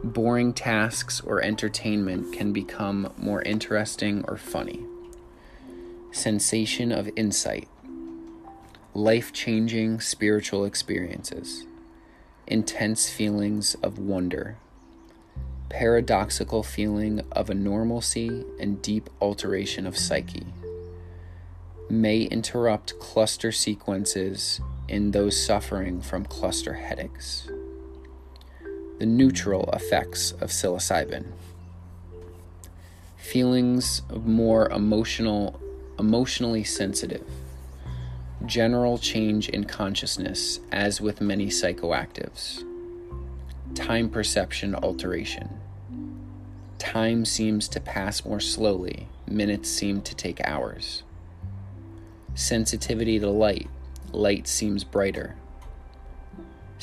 boring 0.04 0.54
tasks 0.54 1.22
or 1.22 1.42
entertainment 1.42 2.34
can 2.34 2.52
become 2.52 3.12
more 3.18 3.42
interesting 3.44 4.26
or 4.28 4.36
funny. 4.36 4.84
Sensation 6.12 6.92
of 6.92 7.10
insight, 7.16 7.70
life 8.94 9.32
changing 9.32 10.02
spiritual 10.02 10.66
experiences, 10.66 11.66
intense 12.46 13.10
feelings 13.10 13.76
of 13.76 13.98
wonder, 13.98 14.58
paradoxical 15.70 16.64
feeling 16.64 17.22
of 17.32 17.50
a 17.50 17.56
normalcy 17.56 18.46
and 18.60 18.82
deep 18.82 19.10
alteration 19.22 19.88
of 19.88 19.98
psyche. 19.98 20.46
May 21.90 22.24
interrupt 22.24 23.00
cluster 23.00 23.52
sequences 23.52 24.60
in 24.90 25.12
those 25.12 25.44
suffering 25.44 26.02
from 26.02 26.26
cluster 26.26 26.74
headaches 26.74 27.48
the 29.04 29.08
neutral 29.08 29.70
effects 29.74 30.32
of 30.40 30.50
psilocybin. 30.50 31.26
Feelings 33.18 34.02
of 34.10 34.26
more 34.26 34.70
emotional, 34.70 35.60
emotionally 36.00 36.64
sensitive. 36.64 37.28
General 38.46 38.98
change 38.98 39.50
in 39.50 39.66
consciousness, 39.66 40.62
as 40.72 41.02
with 41.02 41.20
many 41.20 41.48
psychoactives. 41.48 42.64
Time 43.76 44.10
perception 44.10 44.74
alteration. 44.74 45.50
Time 46.78 47.26
seems 47.26 47.68
to 47.68 47.82
pass 47.82 48.24
more 48.24 48.40
slowly, 48.40 49.10
minutes 49.28 49.70
seem 49.70 50.02
to 50.02 50.16
take 50.16 50.40
hours. 50.48 51.04
Sensitivity 52.36 53.20
to 53.20 53.30
light, 53.30 53.68
light 54.14 54.48
seems 54.48 54.86
brighter 54.86 55.36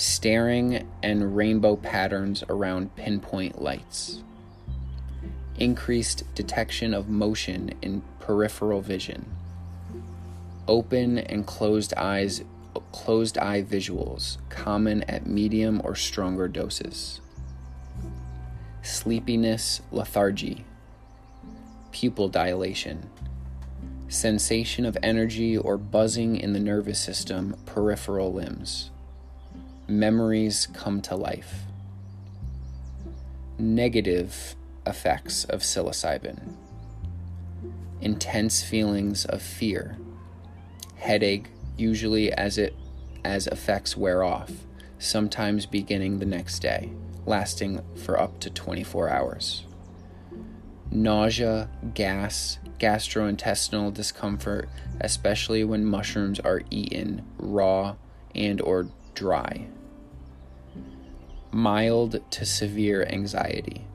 staring 0.00 0.88
and 1.02 1.36
rainbow 1.36 1.76
patterns 1.76 2.42
around 2.48 2.96
pinpoint 2.96 3.60
lights, 3.60 4.22
increased 5.58 6.24
detection 6.34 6.94
of 6.94 7.10
motion 7.10 7.70
in 7.82 8.00
peripheral 8.18 8.80
vision, 8.80 9.26
open 10.66 11.18
and 11.18 11.46
closed 11.46 11.92
eyes 11.98 12.42
closed 12.92 13.36
eye 13.36 13.62
visuals 13.62 14.38
common 14.48 15.02
at 15.02 15.26
medium 15.26 15.82
or 15.84 15.94
stronger 15.94 16.48
doses. 16.48 17.20
Sleepiness 18.80 19.82
lethargy. 19.92 20.64
Pupil 21.92 22.28
dilation. 22.28 23.10
Sensation 24.08 24.86
of 24.86 24.96
energy 25.02 25.58
or 25.58 25.76
buzzing 25.76 26.36
in 26.36 26.54
the 26.54 26.60
nervous 26.60 26.98
system 26.98 27.54
peripheral 27.66 28.32
limbs 28.32 28.90
memories 29.90 30.68
come 30.72 31.02
to 31.02 31.16
life. 31.16 31.64
Negative 33.58 34.54
effects 34.86 35.44
of 35.44 35.60
psilocybin 35.60 36.54
intense 38.00 38.62
feelings 38.62 39.26
of 39.26 39.42
fear, 39.42 39.98
headache, 40.96 41.48
usually 41.76 42.32
as 42.32 42.56
it 42.56 42.74
as 43.26 43.46
effects 43.48 43.94
wear 43.94 44.24
off, 44.24 44.50
sometimes 44.98 45.66
beginning 45.66 46.18
the 46.18 46.24
next 46.24 46.60
day, 46.60 46.90
lasting 47.26 47.78
for 47.96 48.18
up 48.18 48.40
to 48.40 48.48
24 48.48 49.10
hours. 49.10 49.66
Nausea, 50.90 51.68
gas, 51.92 52.58
gastrointestinal 52.78 53.92
discomfort, 53.92 54.70
especially 55.02 55.62
when 55.62 55.84
mushrooms 55.84 56.40
are 56.40 56.62
eaten 56.70 57.22
raw 57.36 57.94
and 58.34 58.62
or 58.62 58.88
dry 59.14 59.66
mild 61.52 62.20
to 62.30 62.46
severe 62.46 63.04
anxiety, 63.06 63.86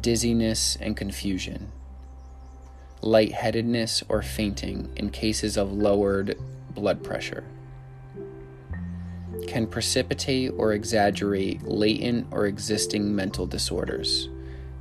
dizziness 0.00 0.76
and 0.80 0.96
confusion, 0.96 1.72
lightheadedness 3.02 4.02
or 4.08 4.22
fainting 4.22 4.90
in 4.96 5.10
cases 5.10 5.56
of 5.56 5.72
lowered 5.72 6.38
blood 6.74 7.02
pressure, 7.02 7.44
can 9.46 9.66
precipitate 9.66 10.52
or 10.56 10.72
exaggerate 10.72 11.62
latent 11.64 12.26
or 12.30 12.46
existing 12.46 13.14
mental 13.14 13.46
disorders. 13.46 14.28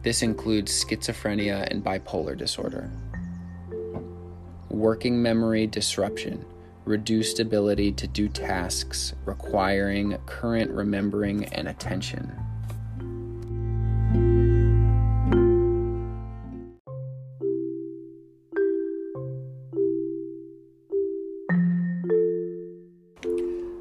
This 0.03 0.21
includes 0.21 0.71
schizophrenia 0.71 1.67
and 1.71 1.83
bipolar 1.83 2.37
disorder. 2.37 2.89
Working 4.69 5.21
memory 5.21 5.65
disruption 5.65 6.45
reduced 6.85 7.39
ability 7.39 7.91
to 7.91 8.07
do 8.07 8.27
tasks 8.27 9.13
requiring 9.25 10.17
current 10.25 10.71
remembering 10.71 11.45
and 11.45 11.67
attention. 11.67 12.31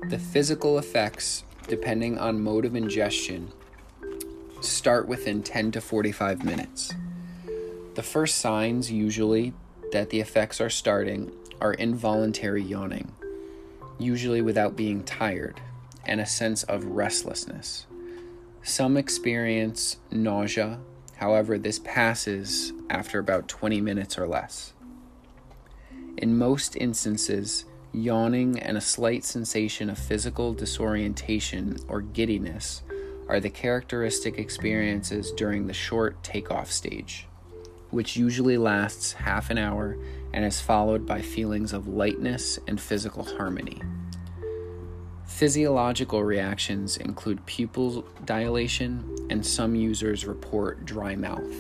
The 0.09 0.19
physical 0.19 0.79
effects, 0.79 1.45
depending 1.67 2.19
on 2.19 2.43
mode 2.43 2.65
of 2.65 2.75
ingestion, 2.75 3.53
start 4.61 5.07
within 5.07 5.43
10 5.43 5.73
to 5.73 5.81
45 5.81 6.45
minutes. 6.45 6.93
The 7.95 8.03
first 8.03 8.39
signs, 8.39 8.91
usually, 8.91 9.53
that 9.93 10.11
the 10.11 10.21
effects 10.21 10.61
are 10.61 10.71
starting 10.71 11.31
are 11.61 11.75
involuntary 11.75 12.63
yawning, 12.63 13.13
usually 13.99 14.43
without 14.43 14.77
being 14.77 15.05
tired, 15.05 15.61
and 16.07 16.21
a 16.21 16.27
sense 16.27 16.63
of 16.65 16.85
restlessness. 16.85 17.87
Some 18.63 18.97
experience 18.97 19.97
nausea, 20.11 20.81
However, 21.19 21.59
this 21.59 21.81
passes 21.81 22.73
after 22.89 23.19
about 23.19 23.49
20 23.49 23.81
minutes 23.81 24.17
or 24.17 24.29
less. 24.29 24.73
In 26.17 26.39
most 26.39 26.77
instances, 26.77 27.65
yawning 27.93 28.59
and 28.61 28.77
a 28.77 28.81
slight 28.81 29.25
sensation 29.25 29.91
of 29.91 29.99
physical 29.99 30.55
disorientation 30.55 31.77
or 31.89 32.03
giddiness 32.03 32.83
are 33.29 33.41
the 33.41 33.51
characteristic 33.51 34.39
experiences 34.39 35.33
during 35.33 35.67
the 35.67 35.73
short 35.73 36.23
takeoff 36.23 36.71
stage, 36.71 37.27
which 37.91 38.17
usually 38.17 38.59
lasts 38.59 39.13
half 39.13 39.51
an 39.51 39.59
hour 39.59 39.97
and 40.33 40.45
is 40.45 40.61
followed 40.61 41.07
by 41.07 41.21
feelings 41.21 41.73
of 41.73 41.89
lightness 41.89 42.59
and 42.67 42.81
physical 42.81 43.25
harmony. 43.25 43.81
Physiological 45.25 46.25
reactions 46.25 46.97
include 46.97 47.45
pupil 47.47 48.05
dilation, 48.25 49.05
and 49.31 49.45
some 49.45 49.75
users 49.75 50.25
report 50.25 50.85
dry 50.85 51.15
mouth. 51.15 51.55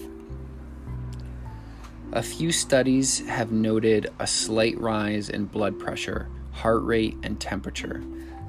A 2.12 2.22
few 2.22 2.50
studies 2.50 3.24
have 3.26 3.52
noted 3.52 4.12
a 4.18 4.26
slight 4.26 4.78
rise 4.80 5.28
in 5.28 5.44
blood 5.44 5.78
pressure, 5.78 6.28
heart 6.50 6.82
rate, 6.82 7.16
and 7.22 7.38
temperature, 7.38 8.02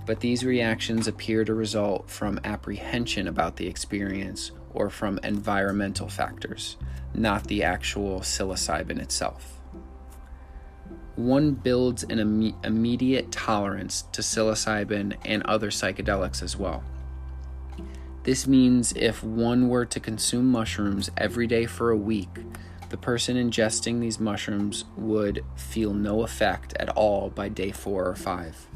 but 0.05 0.21
these 0.21 0.43
reactions 0.43 1.07
appear 1.07 1.45
to 1.45 1.53
result 1.53 2.09
from 2.09 2.39
apprehension 2.43 3.27
about 3.27 3.57
the 3.57 3.67
experience 3.67 4.51
or 4.73 4.89
from 4.89 5.19
environmental 5.23 6.07
factors, 6.07 6.77
not 7.13 7.45
the 7.45 7.63
actual 7.63 8.21
psilocybin 8.21 8.99
itself 8.99 9.59
one 11.19 11.51
builds 11.51 12.03
an 12.03 12.17
Im- 12.19 12.55
immediate 12.63 13.31
tolerance 13.31 14.03
to 14.13 14.21
psilocybin 14.21 15.17
and 15.25 15.43
other 15.43 15.69
psychedelics 15.69 16.41
as 16.41 16.55
well. 16.55 16.83
This 18.23 18.47
means 18.47 18.93
if 18.95 19.23
one 19.23 19.67
were 19.67 19.85
to 19.85 19.99
consume 19.99 20.49
mushrooms 20.49 21.11
every 21.17 21.45
day 21.45 21.65
for 21.65 21.91
a 21.91 21.97
week, 21.97 22.29
the 22.89 22.97
person 22.97 23.35
ingesting 23.35 23.99
these 23.99 24.19
mushrooms 24.19 24.85
would 24.95 25.43
feel 25.55 25.93
no 25.93 26.23
effect 26.23 26.73
at 26.79 26.89
all 26.89 27.29
by 27.29 27.49
day 27.49 27.71
four 27.71 28.07
or 28.07 28.15
five. 28.15 28.67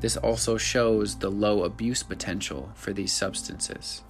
This 0.00 0.16
also 0.16 0.56
shows 0.56 1.18
the 1.18 1.30
low 1.30 1.64
abuse 1.64 2.02
potential 2.02 2.70
for 2.74 2.92
these 2.92 3.12
substances. 3.12 4.02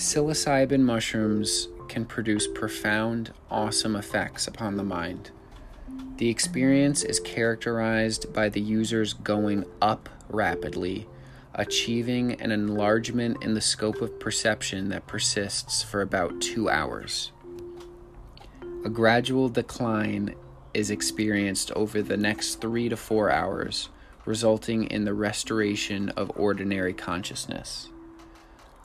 Psilocybin 0.00 0.80
mushrooms 0.80 1.68
can 1.86 2.06
produce 2.06 2.48
profound, 2.48 3.34
awesome 3.50 3.96
effects 3.96 4.46
upon 4.46 4.78
the 4.78 4.82
mind. 4.82 5.30
The 6.16 6.30
experience 6.30 7.02
is 7.02 7.20
characterized 7.20 8.32
by 8.32 8.48
the 8.48 8.62
users 8.62 9.12
going 9.12 9.66
up 9.82 10.08
rapidly, 10.30 11.06
achieving 11.54 12.40
an 12.40 12.50
enlargement 12.50 13.44
in 13.44 13.52
the 13.52 13.60
scope 13.60 14.00
of 14.00 14.18
perception 14.18 14.88
that 14.88 15.06
persists 15.06 15.82
for 15.82 16.00
about 16.00 16.40
two 16.40 16.70
hours. 16.70 17.32
A 18.86 18.88
gradual 18.88 19.50
decline 19.50 20.34
is 20.72 20.90
experienced 20.90 21.72
over 21.72 22.00
the 22.00 22.16
next 22.16 22.62
three 22.62 22.88
to 22.88 22.96
four 22.96 23.30
hours, 23.30 23.90
resulting 24.24 24.84
in 24.84 25.04
the 25.04 25.12
restoration 25.12 26.08
of 26.08 26.32
ordinary 26.36 26.94
consciousness. 26.94 27.90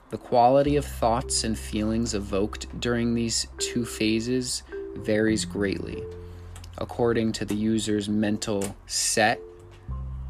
The 0.09 0.17
quality 0.17 0.75
of 0.75 0.85
thoughts 0.85 1.43
and 1.43 1.57
feelings 1.57 2.13
evoked 2.13 2.79
during 2.79 3.13
these 3.13 3.47
two 3.57 3.85
phases 3.85 4.63
varies 4.97 5.45
greatly 5.45 6.03
according 6.77 7.31
to 7.31 7.45
the 7.45 7.55
user's 7.55 8.09
mental 8.09 8.75
set, 8.85 9.39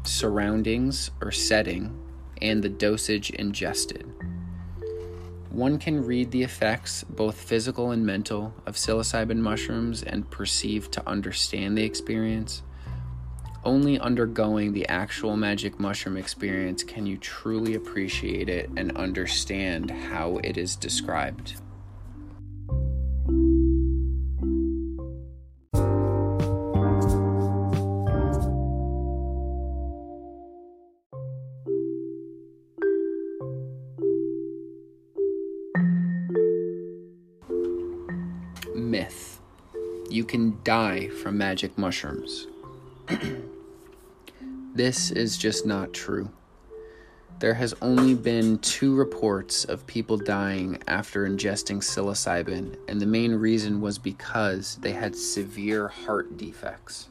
surroundings, 0.04 1.10
or 1.20 1.32
setting, 1.32 1.98
and 2.40 2.62
the 2.62 2.68
dosage 2.68 3.30
ingested. 3.30 4.06
One 5.50 5.78
can 5.78 6.04
read 6.04 6.30
the 6.30 6.42
effects, 6.42 7.02
both 7.04 7.40
physical 7.40 7.90
and 7.90 8.04
mental, 8.04 8.54
of 8.66 8.76
psilocybin 8.76 9.38
mushrooms 9.38 10.02
and 10.02 10.30
perceive 10.30 10.90
to 10.92 11.08
understand 11.08 11.78
the 11.78 11.84
experience. 11.84 12.62
Only 13.66 13.98
undergoing 13.98 14.72
the 14.74 14.86
actual 14.86 15.36
magic 15.36 15.80
mushroom 15.80 16.16
experience 16.16 16.84
can 16.84 17.04
you 17.04 17.16
truly 17.16 17.74
appreciate 17.74 18.48
it 18.48 18.70
and 18.76 18.96
understand 18.96 19.90
how 19.90 20.36
it 20.44 20.56
is 20.56 20.76
described. 20.76 21.56
Myth 38.76 39.40
You 40.08 40.24
can 40.24 40.60
die 40.62 41.08
from 41.08 41.36
magic 41.36 41.76
mushrooms. 41.76 42.46
This 44.76 45.10
is 45.10 45.38
just 45.38 45.64
not 45.64 45.94
true. 45.94 46.28
There 47.38 47.54
has 47.54 47.72
only 47.80 48.12
been 48.12 48.58
two 48.58 48.94
reports 48.94 49.64
of 49.64 49.86
people 49.86 50.18
dying 50.18 50.82
after 50.86 51.26
ingesting 51.26 51.78
psilocybin, 51.78 52.76
and 52.86 53.00
the 53.00 53.06
main 53.06 53.36
reason 53.36 53.80
was 53.80 53.96
because 53.96 54.76
they 54.82 54.92
had 54.92 55.16
severe 55.16 55.88
heart 55.88 56.36
defects. 56.36 57.08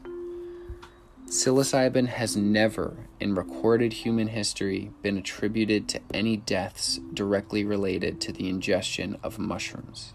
Psilocybin 1.26 2.06
has 2.06 2.36
never, 2.36 2.98
in 3.18 3.34
recorded 3.34 3.92
human 3.92 4.28
history, 4.28 4.92
been 5.02 5.18
attributed 5.18 5.88
to 5.88 6.00
any 6.14 6.36
deaths 6.36 7.00
directly 7.12 7.64
related 7.64 8.20
to 8.20 8.32
the 8.32 8.48
ingestion 8.48 9.18
of 9.24 9.40
mushrooms. 9.40 10.12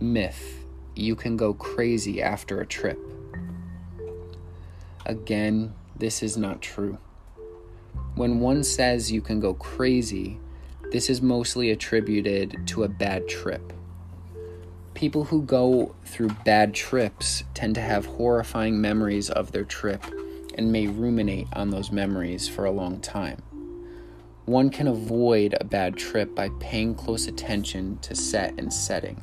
Myth 0.00 0.64
you 0.96 1.14
can 1.14 1.36
go 1.36 1.52
crazy 1.52 2.22
after 2.22 2.62
a 2.62 2.66
trip. 2.66 2.98
Again, 5.06 5.74
this 5.96 6.22
is 6.22 6.36
not 6.36 6.62
true. 6.62 6.98
When 8.14 8.40
one 8.40 8.64
says 8.64 9.12
you 9.12 9.20
can 9.20 9.40
go 9.40 9.54
crazy, 9.54 10.38
this 10.92 11.10
is 11.10 11.20
mostly 11.20 11.70
attributed 11.70 12.66
to 12.68 12.84
a 12.84 12.88
bad 12.88 13.28
trip. 13.28 13.72
People 14.94 15.24
who 15.24 15.42
go 15.42 15.94
through 16.04 16.30
bad 16.44 16.72
trips 16.72 17.42
tend 17.52 17.74
to 17.74 17.80
have 17.80 18.06
horrifying 18.06 18.80
memories 18.80 19.28
of 19.28 19.52
their 19.52 19.64
trip 19.64 20.04
and 20.56 20.70
may 20.70 20.86
ruminate 20.86 21.48
on 21.52 21.70
those 21.70 21.90
memories 21.90 22.48
for 22.48 22.64
a 22.64 22.70
long 22.70 23.00
time. 23.00 23.42
One 24.46 24.70
can 24.70 24.86
avoid 24.86 25.56
a 25.58 25.64
bad 25.64 25.96
trip 25.96 26.34
by 26.34 26.50
paying 26.60 26.94
close 26.94 27.26
attention 27.26 27.98
to 28.02 28.14
set 28.14 28.54
and 28.58 28.72
setting. 28.72 29.20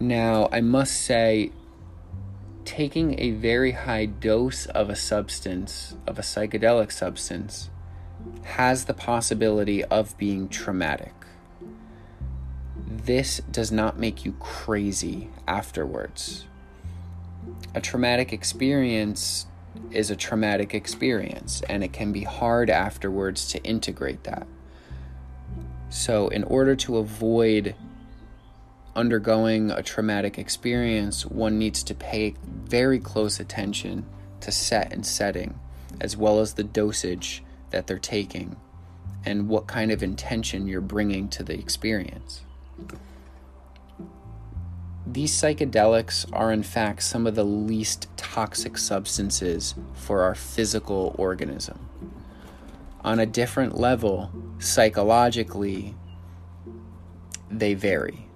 Now, 0.00 0.48
I 0.52 0.60
must 0.60 1.02
say, 1.02 1.50
taking 2.68 3.18
a 3.18 3.30
very 3.30 3.72
high 3.72 4.04
dose 4.04 4.66
of 4.66 4.90
a 4.90 4.94
substance, 4.94 5.96
of 6.06 6.18
a 6.18 6.22
psychedelic 6.22 6.92
substance, 6.92 7.70
has 8.42 8.84
the 8.84 8.92
possibility 8.92 9.82
of 9.84 10.16
being 10.18 10.50
traumatic. 10.50 11.14
This 12.86 13.40
does 13.50 13.72
not 13.72 13.98
make 13.98 14.26
you 14.26 14.32
crazy 14.32 15.30
afterwards. 15.46 16.44
A 17.74 17.80
traumatic 17.80 18.34
experience 18.34 19.46
is 19.90 20.10
a 20.10 20.16
traumatic 20.16 20.74
experience, 20.74 21.62
and 21.70 21.82
it 21.82 21.94
can 21.94 22.12
be 22.12 22.24
hard 22.24 22.68
afterwards 22.68 23.48
to 23.52 23.62
integrate 23.64 24.24
that. 24.24 24.46
So, 25.88 26.28
in 26.28 26.44
order 26.44 26.76
to 26.76 26.98
avoid 26.98 27.74
undergoing 28.98 29.70
a 29.70 29.80
traumatic 29.80 30.38
experience, 30.38 31.24
one 31.24 31.56
needs 31.56 31.84
to 31.84 31.94
pay 31.94 32.34
very 32.44 32.98
close 32.98 33.38
attention 33.38 34.04
to 34.40 34.50
set 34.50 34.92
and 34.92 35.06
setting, 35.06 35.58
as 36.00 36.16
well 36.16 36.40
as 36.40 36.54
the 36.54 36.64
dosage 36.64 37.44
that 37.70 37.86
they're 37.86 37.98
taking 37.98 38.56
and 39.24 39.48
what 39.48 39.68
kind 39.68 39.92
of 39.92 40.02
intention 40.02 40.66
you're 40.66 40.80
bringing 40.80 41.28
to 41.28 41.44
the 41.44 41.56
experience. 41.56 42.42
These 45.06 45.32
psychedelics 45.32 46.26
are, 46.32 46.52
in 46.52 46.64
fact, 46.64 47.04
some 47.04 47.26
of 47.26 47.36
the 47.36 47.44
least 47.44 48.08
toxic 48.16 48.76
substances 48.76 49.76
for 49.94 50.22
our 50.22 50.34
physical 50.34 51.14
organism. 51.16 51.88
On 53.02 53.20
a 53.20 53.26
different 53.26 53.78
level, 53.78 54.30
psychologically, 54.58 55.94
they 57.48 57.74
vary. 57.74 58.27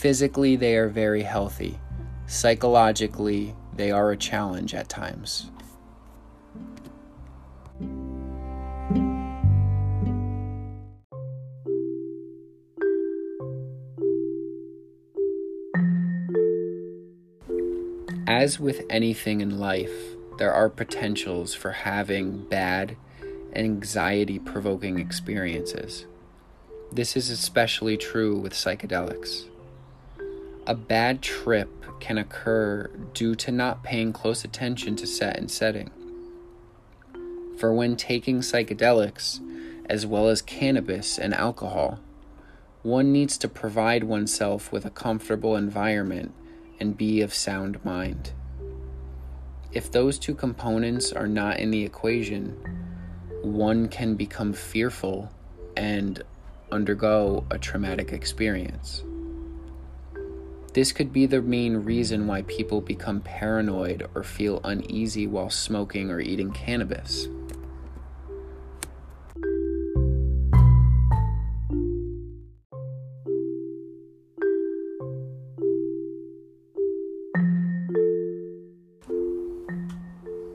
Physically, 0.00 0.56
they 0.56 0.76
are 0.76 0.88
very 0.88 1.22
healthy. 1.22 1.78
Psychologically, 2.26 3.54
they 3.76 3.90
are 3.90 4.10
a 4.10 4.16
challenge 4.16 4.74
at 4.74 4.88
times. 4.88 5.50
As 18.26 18.58
with 18.58 18.86
anything 18.88 19.42
in 19.42 19.58
life, 19.58 19.92
there 20.38 20.54
are 20.54 20.70
potentials 20.70 21.52
for 21.52 21.72
having 21.72 22.48
bad, 22.48 22.96
anxiety 23.54 24.38
provoking 24.38 24.98
experiences. 24.98 26.06
This 26.90 27.18
is 27.18 27.28
especially 27.28 27.98
true 27.98 28.38
with 28.38 28.54
psychedelics. 28.54 29.44
A 30.66 30.74
bad 30.74 31.22
trip 31.22 31.68
can 32.00 32.18
occur 32.18 32.88
due 33.14 33.34
to 33.36 33.50
not 33.50 33.82
paying 33.82 34.12
close 34.12 34.44
attention 34.44 34.94
to 34.96 35.06
set 35.06 35.38
and 35.38 35.50
setting. 35.50 35.90
For 37.58 37.72
when 37.72 37.96
taking 37.96 38.40
psychedelics, 38.40 39.40
as 39.86 40.06
well 40.06 40.28
as 40.28 40.42
cannabis 40.42 41.18
and 41.18 41.34
alcohol, 41.34 41.98
one 42.82 43.12
needs 43.12 43.36
to 43.38 43.48
provide 43.48 44.04
oneself 44.04 44.70
with 44.70 44.84
a 44.84 44.90
comfortable 44.90 45.56
environment 45.56 46.32
and 46.78 46.96
be 46.96 47.20
of 47.20 47.34
sound 47.34 47.84
mind. 47.84 48.32
If 49.72 49.90
those 49.90 50.18
two 50.18 50.34
components 50.34 51.12
are 51.12 51.28
not 51.28 51.58
in 51.58 51.70
the 51.70 51.84
equation, 51.84 52.56
one 53.42 53.88
can 53.88 54.14
become 54.14 54.52
fearful 54.52 55.30
and 55.76 56.22
undergo 56.72 57.44
a 57.50 57.58
traumatic 57.58 58.12
experience. 58.12 59.02
This 60.72 60.92
could 60.92 61.12
be 61.12 61.26
the 61.26 61.42
main 61.42 61.78
reason 61.78 62.28
why 62.28 62.42
people 62.42 62.80
become 62.80 63.20
paranoid 63.22 64.08
or 64.14 64.22
feel 64.22 64.60
uneasy 64.62 65.26
while 65.26 65.50
smoking 65.50 66.10
or 66.10 66.20
eating 66.20 66.52
cannabis. 66.52 67.26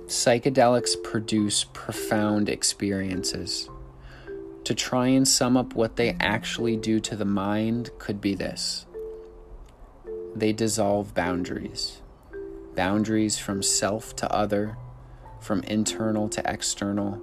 Psychedelics 0.07 1.03
produce 1.03 1.65
profound 1.73 2.47
experiences. 2.47 3.69
To 4.63 4.73
try 4.73 5.07
and 5.07 5.27
sum 5.27 5.57
up 5.57 5.75
what 5.75 5.97
they 5.97 6.15
actually 6.21 6.77
do 6.77 7.01
to 7.01 7.17
the 7.17 7.25
mind 7.25 7.89
could 7.99 8.21
be 8.21 8.33
this 8.33 8.85
they 10.35 10.53
dissolve 10.53 11.13
boundaries 11.13 12.01
boundaries 12.75 13.37
from 13.37 13.63
self 13.63 14.15
to 14.17 14.31
other, 14.31 14.77
from 15.39 15.63
internal 15.63 16.27
to 16.29 16.43
external, 16.45 17.21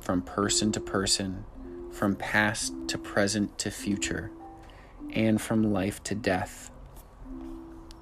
from 0.00 0.20
person 0.20 0.72
to 0.72 0.80
person, 0.80 1.44
from 1.92 2.16
past 2.16 2.74
to 2.88 2.98
present 2.98 3.56
to 3.58 3.70
future, 3.70 4.30
and 5.12 5.40
from 5.40 5.72
life 5.72 6.02
to 6.02 6.14
death. 6.14 6.70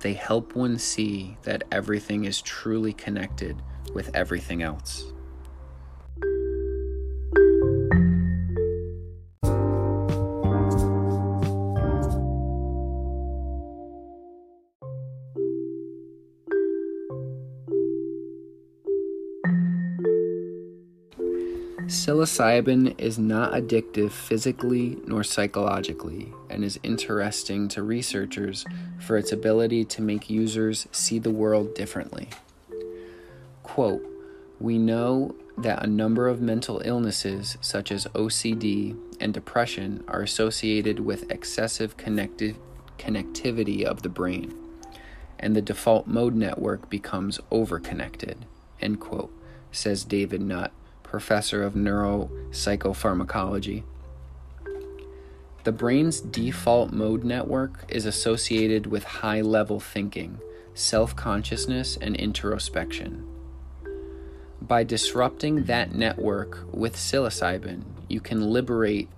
They 0.01 0.15
help 0.15 0.57
one 0.57 0.79
see 0.79 1.37
that 1.43 1.65
everything 1.71 2.25
is 2.25 2.41
truly 2.41 2.93
connected 2.93 3.61
with 3.93 4.11
everything 4.15 4.63
else. 4.63 5.13
Psilocybin 22.37 23.01
is 23.01 23.19
not 23.19 23.55
addictive 23.55 24.11
physically 24.11 24.99
nor 25.07 25.25
psychologically 25.25 26.35
and 26.51 26.65
is 26.65 26.79
interesting 26.83 27.67
to 27.69 27.83
researchers 27.83 28.67
for 29.01 29.17
its 29.17 29.33
ability 29.33 29.87
to 29.87 30.03
make 30.03 30.29
users 30.29 30.87
see 30.93 31.19
the 31.19 31.31
world 31.31 31.75
differently. 31.75 32.29
Quote, 33.63 34.05
we 34.61 34.77
know 34.77 35.35
that 35.57 35.83
a 35.83 35.87
number 35.87 36.29
of 36.29 36.43
mental 36.43 36.83
illnesses, 36.85 37.57
such 37.63 37.91
as 37.91 38.05
OCD 38.09 38.95
and 39.19 39.33
depression, 39.33 40.05
are 40.07 40.21
associated 40.21 41.01
with 41.01 41.31
excessive 41.31 41.97
connecti- 41.97 42.57
connectivity 42.99 43.83
of 43.83 44.03
the 44.03 44.11
brain, 44.11 44.55
and 45.39 45.57
the 45.57 45.63
default 45.63 46.07
mode 46.07 46.35
network 46.35 46.91
becomes 46.91 47.41
overconnected, 47.51 48.37
end 48.79 49.01
quote, 49.01 49.33
says 49.73 50.05
David 50.05 50.43
Nutt, 50.43 50.71
professor 51.07 51.63
of 51.63 51.75
neuropsychopharmacology. 51.75 53.85
The 55.65 55.73
brain's 55.73 56.21
default 56.21 56.93
mode 56.93 57.25
network 57.25 57.85
is 57.89 58.07
associated 58.07 58.87
with 58.87 59.05
high 59.05 59.41
level 59.41 59.81
thinking, 59.81 60.39
self 60.75 61.17
consciousness, 61.17 61.97
and 61.97 62.15
introspection. 62.15 63.27
By 64.63 64.85
disrupting 64.85 65.65
that 65.65 65.95
network 65.95 66.65
with 66.73 66.97
psilocybin, 66.97 67.83
you 68.09 68.21
can 68.21 68.51
liberate 68.51 69.09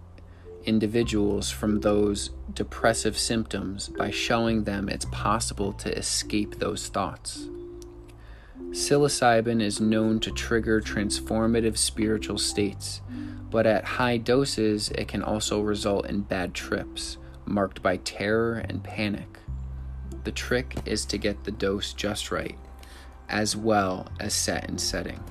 individuals 0.65 1.51
from 1.51 1.81
those 1.81 2.31
depressive 2.53 3.19
symptoms 3.19 3.89
by 3.89 4.11
showing 4.11 4.65
them 4.65 4.89
it's 4.89 5.07
possible 5.07 5.73
to 5.75 5.97
escape 5.97 6.59
those 6.59 6.89
thoughts. 6.89 7.49
Psilocybin 8.71 9.63
is 9.63 9.81
known 9.81 10.21
to 10.21 10.31
trigger 10.31 10.81
transformative 10.81 11.77
spiritual 11.77 12.39
states, 12.39 13.01
but 13.51 13.67
at 13.67 13.85
high 13.85 14.19
doses, 14.19 14.91
it 14.91 15.09
can 15.09 15.23
also 15.23 15.61
result 15.61 16.07
in 16.07 16.21
bad 16.21 16.53
trips, 16.53 17.17
marked 17.47 17.83
by 17.83 17.97
terror 17.99 18.63
and 18.69 18.85
panic. 18.85 19.39
The 20.25 20.33
trick 20.33 20.77
is 20.85 21.07
to 21.07 21.19
get 21.19 21.45
the 21.45 21.51
dose 21.51 21.95
just 21.95 22.31
right, 22.31 22.59
as 23.29 23.57
well 23.57 24.09
as 24.21 24.35
set 24.35 24.69
and 24.69 24.79
setting. 24.79 25.25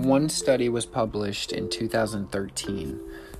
One 0.00 0.28
study 0.30 0.70
was 0.70 0.86
published 0.86 1.52
in 1.52 1.68
2013 1.68 2.98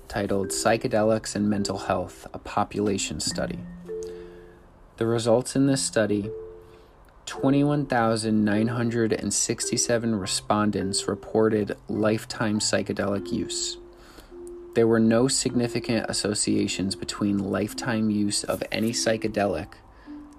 titled 0.09 0.49
Psychedelics 0.49 1.35
and 1.35 1.49
Mental 1.49 1.79
Health 1.79 2.27
A 2.35 2.38
Population 2.38 3.18
Study. 3.18 3.61
The 4.99 5.07
results 5.07 5.57
in 5.57 5.68
this 5.68 5.83
study 5.83 6.31
21,967 7.25 10.14
respondents 10.14 11.09
reported 11.09 11.79
lifetime 11.88 12.59
psychedelic 12.59 13.33
use. 13.33 13.79
There 14.75 14.87
were 14.87 15.01
no 15.01 15.29
significant 15.29 16.11
associations 16.11 16.94
between 16.94 17.51
lifetime 17.51 18.11
use 18.11 18.44
of 18.44 18.62
any 18.70 18.90
psychedelic, 18.90 19.68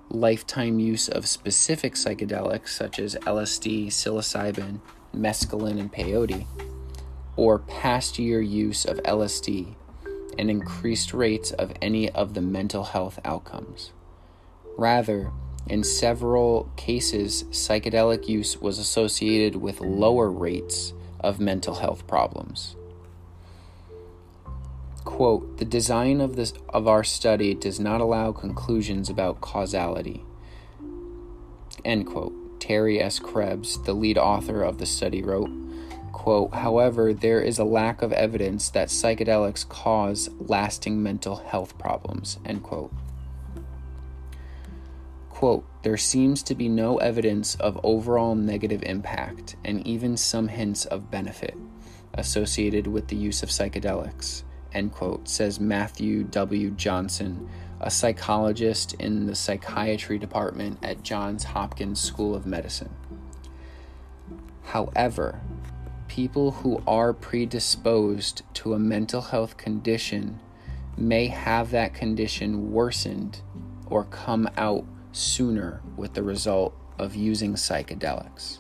lifetime 0.10 0.78
use 0.78 1.10
of 1.10 1.28
specific 1.28 1.96
psychedelics 1.96 2.70
such 2.70 3.00
as 3.00 3.16
LSD, 3.16 3.88
psilocybin, 3.88 4.82
mescaline, 5.15 5.80
and 5.80 5.91
peyote, 5.91 6.45
or 7.36 7.60
past 7.60 8.19
year 8.19 8.41
use 8.41 8.86
of 8.86 8.97
LSD, 9.00 9.76
and 10.38 10.50
increased 10.50 11.13
rates 11.13 11.52
of 11.52 11.74
any 11.82 12.10
of 12.10 12.34
the 12.34 12.41
mental 12.41 12.86
health 12.86 13.19
outcomes. 13.26 13.91
Rather, 14.78 15.32
in 15.67 15.84
several 15.84 16.71
cases, 16.75 17.44
psychedelic 17.46 18.27
use 18.27 18.58
was 18.58 18.79
associated 18.79 19.56
with 19.56 19.79
lower 19.79 20.29
rates 20.29 20.94
of 21.19 21.40
mental 21.40 21.75
health 21.75 22.08
problems. 22.08 22.75
Quote 25.04 25.58
the 25.58 25.65
design 25.65 26.21
of 26.21 26.36
this 26.36 26.54
of 26.69 26.88
our 26.88 27.04
study 27.04 27.54
does 27.54 27.79
not 27.79 28.02
allow 28.02 28.31
conclusions 28.31 29.10
about 29.10 29.42
causality. 29.42 30.23
End 31.83 32.06
quote 32.06 32.40
teri 32.62 33.02
s 33.02 33.20
krebs 33.20 33.82
the 33.84 33.94
lead 33.94 34.18
author 34.18 34.64
of 34.64 34.78
the 34.78 34.86
study 34.86 35.22
wrote 35.22 35.50
quote 36.14 36.54
however 36.54 37.14
there 37.14 37.42
is 37.42 37.58
a 37.60 37.64
lack 37.64 38.02
of 38.02 38.14
evidence 38.14 38.70
that 38.70 38.90
psychedelics 38.90 39.68
cause 39.68 40.30
lasting 40.40 41.02
mental 41.02 41.38
health 41.38 41.78
problems 41.78 42.38
end 42.46 42.62
quote 42.62 42.94
quote 45.30 45.66
there 45.82 45.98
seems 45.98 46.44
to 46.44 46.54
be 46.54 46.70
no 46.70 46.98
evidence 46.98 47.56
of 47.56 47.80
overall 47.84 48.36
negative 48.36 48.84
impact 48.84 49.56
and 49.66 49.86
even 49.88 50.16
some 50.16 50.48
hints 50.48 50.86
of 50.86 51.10
benefit 51.10 51.58
associated 52.14 52.86
with 52.86 53.08
the 53.08 53.16
use 53.16 53.42
of 53.42 53.50
psychedelics 53.50 54.44
end 54.74 54.92
quote, 54.92 55.28
says 55.28 55.60
Matthew 55.60 56.24
W. 56.26 56.72
Johnson, 56.72 57.50
a 57.82 57.90
psychologist 57.90 58.94
in 58.94 59.25
the 59.25 59.36
psychiatry 59.36 60.19
department 60.19 60.77
at 60.84 61.02
Johns 61.02 61.44
Hopkins 61.44 62.00
School 62.00 62.36
of 62.36 62.46
Medicine. 62.46 62.94
However, 64.63 65.42
people 66.08 66.52
who 66.52 66.84
are 66.86 67.12
predisposed 67.12 68.44
to 68.54 68.73
a 68.73 68.79
mental 68.79 69.21
health 69.21 69.58
condition 69.58 70.40
may 70.96 71.27
have 71.27 71.71
that 71.71 71.96
condition 71.96 72.71
worsened 72.71 73.42
or 73.88 74.04
come 74.06 74.48
out 74.58 74.86
sooner 75.12 75.82
with 75.98 76.13
the 76.13 76.23
result 76.23 76.73
of 77.00 77.15
using 77.15 77.56
psychedelics. 77.56 78.60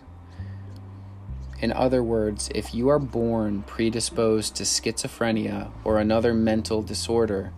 In 1.59 1.71
other 1.71 2.01
words, 2.01 2.49
if 2.55 2.73
you 2.73 2.89
are 2.89 2.97
born 2.97 3.61
predisposed 3.63 4.55
to 4.55 4.63
schizophrenia 4.63 5.69
or 5.83 5.99
another 5.99 6.33
mental 6.33 6.81
disorder, 6.81 7.53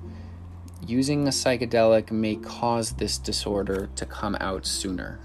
using 0.88 1.28
a 1.28 1.32
psychedelic 1.32 2.12
may 2.12 2.36
cause 2.36 2.94
this 2.94 3.18
disorder 3.18 3.90
to 3.96 4.06
come 4.06 4.36
out 4.40 4.66
sooner. 4.66 5.20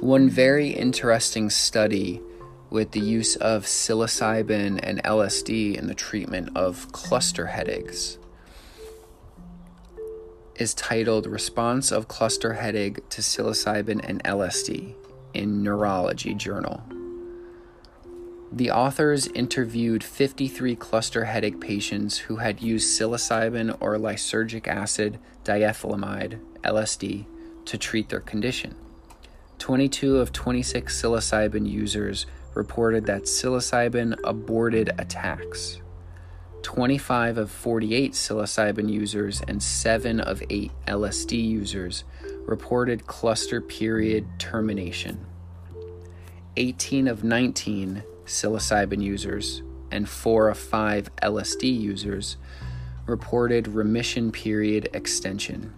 One 0.00 0.30
very 0.30 0.70
interesting 0.70 1.50
study 1.50 2.22
with 2.70 2.92
the 2.92 3.00
use 3.00 3.36
of 3.36 3.64
psilocybin 3.64 4.80
and 4.82 5.02
LSD 5.02 5.76
in 5.76 5.86
the 5.86 5.94
treatment 5.94 6.50
of 6.56 6.90
cluster 6.92 7.46
headaches 7.46 8.18
is 10.58 10.74
titled 10.74 11.26
Response 11.26 11.92
of 11.92 12.08
Cluster 12.08 12.54
Headache 12.54 13.08
to 13.10 13.22
Psilocybin 13.22 14.00
and 14.02 14.22
LSD 14.24 14.94
in 15.32 15.62
Neurology 15.62 16.34
Journal. 16.34 16.82
The 18.50 18.70
authors 18.70 19.28
interviewed 19.28 20.02
53 20.02 20.74
cluster 20.74 21.24
headache 21.24 21.60
patients 21.60 22.18
who 22.18 22.36
had 22.36 22.60
used 22.60 22.98
psilocybin 22.98 23.76
or 23.78 23.96
lysergic 23.96 24.66
acid 24.66 25.18
diethylamide, 25.44 26.40
LSD, 26.64 27.26
to 27.66 27.78
treat 27.78 28.08
their 28.08 28.20
condition. 28.20 28.74
22 29.58 30.16
of 30.16 30.32
26 30.32 31.00
psilocybin 31.00 31.70
users 31.70 32.26
reported 32.54 33.06
that 33.06 33.24
psilocybin 33.24 34.18
aborted 34.24 34.90
attacks. 34.98 35.80
25 36.68 37.38
of 37.38 37.50
48 37.50 38.12
psilocybin 38.12 38.92
users 38.92 39.40
and 39.48 39.62
7 39.62 40.20
of 40.20 40.42
8 40.50 40.70
LSD 40.86 41.42
users 41.42 42.04
reported 42.44 43.06
cluster 43.06 43.62
period 43.62 44.26
termination. 44.38 45.24
18 46.58 47.08
of 47.08 47.24
19 47.24 48.02
psilocybin 48.26 49.02
users 49.02 49.62
and 49.90 50.10
4 50.10 50.50
of 50.50 50.58
5 50.58 51.08
LSD 51.22 51.80
users 51.80 52.36
reported 53.06 53.66
remission 53.68 54.30
period 54.30 54.90
extension. 54.92 55.72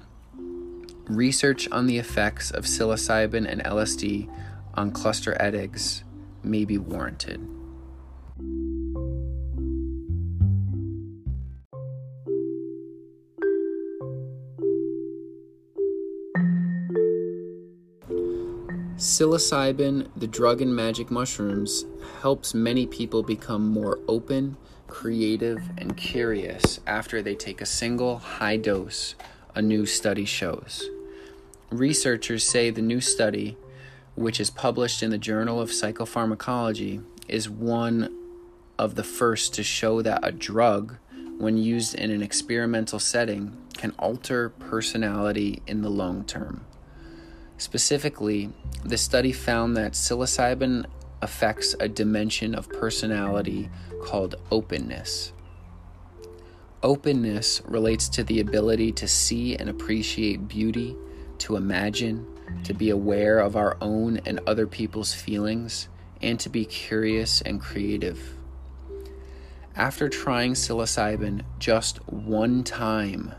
Research 1.04 1.68
on 1.70 1.86
the 1.86 1.98
effects 1.98 2.50
of 2.50 2.64
psilocybin 2.64 3.48
and 3.48 3.62
LSD 3.62 4.28
on 4.74 4.90
cluster 4.90 5.36
headaches 5.38 6.02
may 6.42 6.64
be 6.64 6.78
warranted. 6.78 7.48
Psilocybin, 19.00 20.08
the 20.14 20.26
drug 20.26 20.60
and 20.60 20.76
magic 20.76 21.10
mushrooms, 21.10 21.84
helps 22.20 22.54
many 22.54 22.86
people 22.86 23.22
become 23.22 23.66
more 23.66 23.98
open, 24.06 24.56
creative, 24.86 25.62
and 25.78 25.96
curious 25.96 26.80
after 26.86 27.22
they 27.22 27.34
take 27.34 27.60
a 27.60 27.66
single 27.66 28.18
high 28.18 28.56
dose, 28.56 29.14
a 29.54 29.62
new 29.62 29.86
study 29.86 30.24
shows. 30.24 30.88
Researchers 31.70 32.44
say 32.44 32.70
the 32.70 32.82
new 32.82 33.00
study 33.00 33.56
which 34.20 34.38
is 34.38 34.50
published 34.50 35.02
in 35.02 35.10
the 35.10 35.18
Journal 35.18 35.60
of 35.60 35.70
Psychopharmacology, 35.70 37.02
is 37.26 37.48
one 37.48 38.14
of 38.78 38.94
the 38.94 39.04
first 39.04 39.54
to 39.54 39.62
show 39.62 40.02
that 40.02 40.20
a 40.22 40.32
drug, 40.32 40.96
when 41.38 41.56
used 41.56 41.94
in 41.94 42.10
an 42.10 42.22
experimental 42.22 42.98
setting, 42.98 43.56
can 43.74 43.92
alter 43.98 44.50
personality 44.50 45.62
in 45.66 45.80
the 45.80 45.88
long 45.88 46.24
term. 46.24 46.66
Specifically, 47.60 48.48
the 48.86 48.96
study 48.96 49.32
found 49.32 49.76
that 49.76 49.92
psilocybin 49.92 50.86
affects 51.20 51.76
a 51.78 51.88
dimension 51.88 52.54
of 52.54 52.70
personality 52.70 53.68
called 54.02 54.36
openness. 54.50 55.34
Openness 56.82 57.60
relates 57.66 58.08
to 58.08 58.24
the 58.24 58.40
ability 58.40 58.92
to 58.92 59.06
see 59.06 59.56
and 59.56 59.68
appreciate 59.68 60.48
beauty, 60.48 60.96
to 61.36 61.56
imagine, 61.56 62.26
to 62.64 62.72
be 62.72 62.88
aware 62.88 63.40
of 63.40 63.56
our 63.56 63.76
own 63.82 64.22
and 64.24 64.40
other 64.46 64.66
people's 64.66 65.12
feelings, 65.12 65.90
and 66.22 66.40
to 66.40 66.48
be 66.48 66.64
curious 66.64 67.42
and 67.42 67.60
creative. 67.60 68.38
After 69.76 70.08
trying 70.08 70.54
psilocybin 70.54 71.42
just 71.58 71.98
one 72.08 72.64
time, 72.64 73.34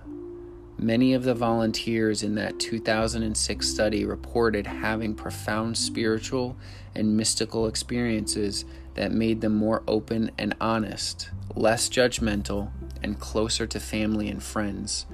many 0.81 1.13
of 1.13 1.23
the 1.23 1.35
volunteers 1.35 2.23
in 2.23 2.35
that 2.35 2.59
2006 2.59 3.67
study 3.67 4.03
reported 4.03 4.65
having 4.65 5.13
profound 5.13 5.77
spiritual 5.77 6.57
and 6.95 7.15
mystical 7.15 7.67
experiences 7.67 8.65
that 8.95 9.11
made 9.11 9.41
them 9.41 9.55
more 9.55 9.83
open 9.87 10.31
and 10.37 10.55
honest, 10.59 11.29
less 11.55 11.87
judgmental, 11.87 12.71
and 13.03 13.19
closer 13.19 13.67
to 13.67 13.79
family 13.79 14.27
and 14.27 14.41
friends. 14.41 15.05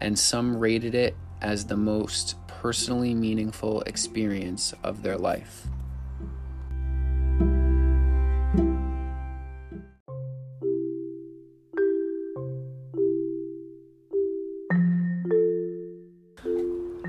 And 0.00 0.18
some 0.18 0.58
rated 0.58 0.94
it 0.94 1.16
as 1.40 1.66
the 1.66 1.76
most 1.76 2.34
personally 2.48 3.14
meaningful 3.14 3.82
experience 3.82 4.74
of 4.82 5.02
their 5.02 5.16
life. 5.16 5.68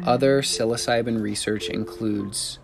Other 0.07 0.41
psilocybin 0.41 1.21
research 1.21 1.67
includes 1.67 2.59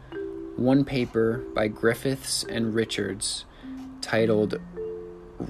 one 0.55 0.85
paper 0.85 1.43
by 1.53 1.67
Griffiths 1.67 2.45
and 2.45 2.73
Richards 2.73 3.43
titled 3.99 4.61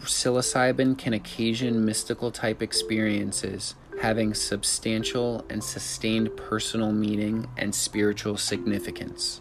Psilocybin 0.01 0.97
Can 0.97 1.13
Occasion 1.13 1.85
Mystical 1.85 2.31
Type 2.31 2.63
Experiences 2.63 3.75
having 4.01 4.33
substantial 4.33 5.45
and 5.51 5.63
sustained 5.63 6.35
personal 6.35 6.91
meaning 6.91 7.47
and 7.57 7.75
spiritual 7.75 8.37
significance. 8.37 9.39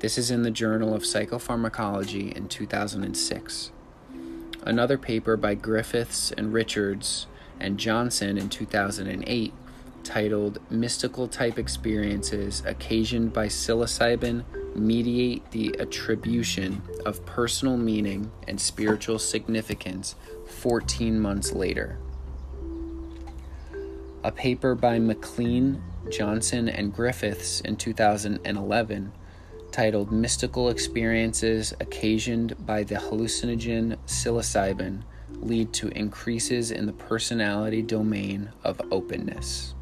This 0.00 0.18
is 0.18 0.32
in 0.32 0.42
the 0.42 0.50
Journal 0.50 0.92
of 0.94 1.04
Psychopharmacology 1.04 2.32
in 2.32 2.48
2006. 2.48 3.70
Another 4.64 4.98
paper 4.98 5.36
by 5.36 5.54
Griffiths 5.54 6.32
and 6.32 6.52
Richards 6.52 7.28
and 7.60 7.78
Johnson 7.78 8.36
in 8.36 8.48
2008 8.48 9.52
titled 10.08 10.58
Mystical 10.70 11.28
Type 11.28 11.58
Experiences 11.58 12.62
Occasioned 12.64 13.34
by 13.34 13.46
Psilocybin 13.46 14.42
Mediate 14.74 15.50
the 15.50 15.76
Attribution 15.78 16.80
of 17.04 17.24
Personal 17.26 17.76
Meaning 17.76 18.32
and 18.46 18.58
Spiritual 18.58 19.18
Significance 19.18 20.14
14 20.46 21.20
months 21.20 21.52
later 21.52 21.98
a 24.24 24.32
paper 24.32 24.74
by 24.74 24.98
MacLean, 24.98 25.82
Johnson, 26.10 26.68
and 26.68 26.92
Griffiths 26.92 27.60
in 27.60 27.76
2011 27.76 29.12
titled 29.70 30.10
Mystical 30.10 30.70
Experiences 30.70 31.72
Occasioned 31.80 32.66
by 32.66 32.82
the 32.82 32.96
Hallucinogen 32.96 33.96
Psilocybin 34.06 35.02
Lead 35.40 35.72
to 35.74 35.88
Increases 35.88 36.70
in 36.70 36.86
the 36.86 36.92
Personality 36.92 37.82
Domain 37.82 38.50
of 38.64 38.80
Openness. 38.90 39.74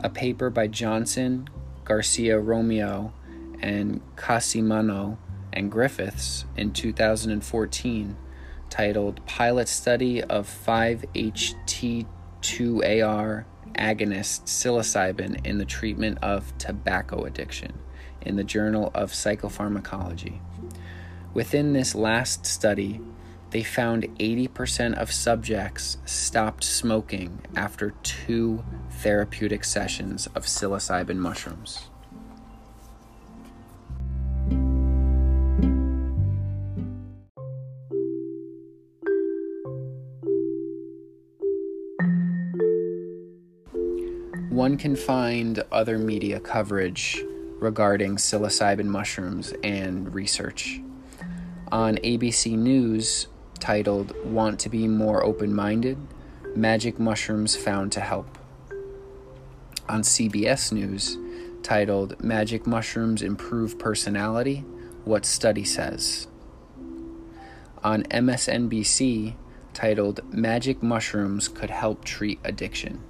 A 0.00 0.08
paper 0.08 0.50
by 0.50 0.68
Johnson, 0.68 1.48
Garcia-Romeu, 1.84 3.12
and 3.60 4.00
Cosimano 4.16 5.18
and 5.52 5.70
Griffiths 5.70 6.46
in 6.56 6.72
2014 6.72 8.16
titled 8.70 9.26
Pilot 9.26 9.68
Study 9.68 10.22
of 10.22 10.46
5-HT2AR 10.46 13.44
Agonist 13.74 14.44
Psilocybin 14.44 15.44
in 15.44 15.58
the 15.58 15.64
Treatment 15.64 16.18
of 16.22 16.56
Tobacco 16.58 17.24
Addiction 17.24 17.72
in 18.22 18.36
the 18.36 18.44
Journal 18.44 18.92
of 18.94 19.10
Psychopharmacology. 19.12 20.38
Within 21.34 21.72
this 21.72 21.94
last 21.94 22.46
study, 22.46 23.00
they 23.50 23.62
found 23.62 24.04
80% 24.18 24.94
of 24.98 25.10
subjects 25.10 25.98
stopped 26.04 26.64
smoking 26.64 27.40
after 27.56 27.92
two 28.02 28.62
therapeutic 28.90 29.64
sessions 29.64 30.26
of 30.28 30.44
psilocybin 30.44 31.16
mushrooms. 31.16 31.88
one 44.58 44.76
can 44.76 44.96
find 44.96 45.62
other 45.70 45.98
media 45.98 46.40
coverage 46.40 47.22
regarding 47.60 48.16
psilocybin 48.16 48.86
mushrooms 48.86 49.54
and 49.62 50.12
research. 50.12 50.80
On 51.70 51.94
ABC 51.98 52.58
News, 52.58 53.28
titled 53.60 54.14
Want 54.24 54.60
to 54.60 54.68
Be 54.68 54.88
More 54.88 55.24
Open 55.24 55.54
Minded 55.54 55.98
Magic 56.54 56.98
Mushrooms 56.98 57.56
Found 57.56 57.92
to 57.92 58.00
Help. 58.00 58.38
On 59.88 60.02
CBS 60.02 60.72
News, 60.72 61.16
titled 61.62 62.22
Magic 62.22 62.66
Mushrooms 62.66 63.22
Improve 63.22 63.78
Personality 63.78 64.64
What 65.04 65.24
Study 65.24 65.64
Says. 65.64 66.26
On 67.82 68.02
MSNBC, 68.04 69.34
titled 69.72 70.20
Magic 70.32 70.82
Mushrooms 70.82 71.48
Could 71.48 71.70
Help 71.70 72.04
Treat 72.04 72.40
Addiction. 72.44 73.02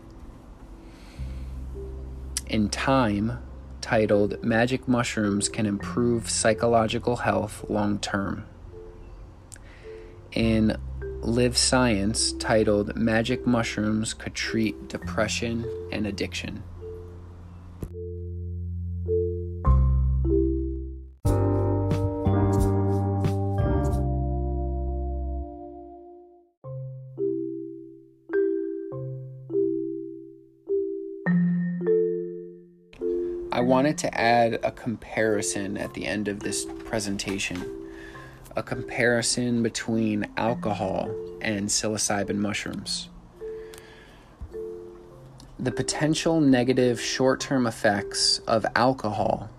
In 2.46 2.68
Time, 2.68 3.38
titled 3.80 4.42
Magic 4.44 4.86
Mushrooms 4.86 5.48
Can 5.48 5.66
Improve 5.66 6.28
Psychological 6.28 7.16
Health 7.16 7.64
Long 7.68 7.98
Term. 7.98 8.44
In 10.38 10.76
Live 11.22 11.58
Science, 11.58 12.30
titled 12.34 12.94
Magic 12.94 13.44
Mushrooms 13.44 14.14
Could 14.14 14.36
Treat 14.36 14.86
Depression 14.86 15.66
and 15.90 16.06
Addiction. 16.06 16.62
I 33.50 33.60
wanted 33.60 33.98
to 33.98 34.14
add 34.16 34.60
a 34.62 34.70
comparison 34.70 35.76
at 35.76 35.94
the 35.94 36.06
end 36.06 36.28
of 36.28 36.38
this 36.38 36.64
presentation. 36.84 37.77
A 38.56 38.62
comparison 38.62 39.62
between 39.62 40.26
alcohol 40.36 41.14
and 41.40 41.68
psilocybin 41.68 42.36
mushrooms. 42.36 43.08
The 45.58 45.72
potential 45.72 46.40
negative 46.40 47.00
short 47.00 47.40
term 47.40 47.66
effects 47.66 48.38
of 48.46 48.64
alcohol 48.74 49.50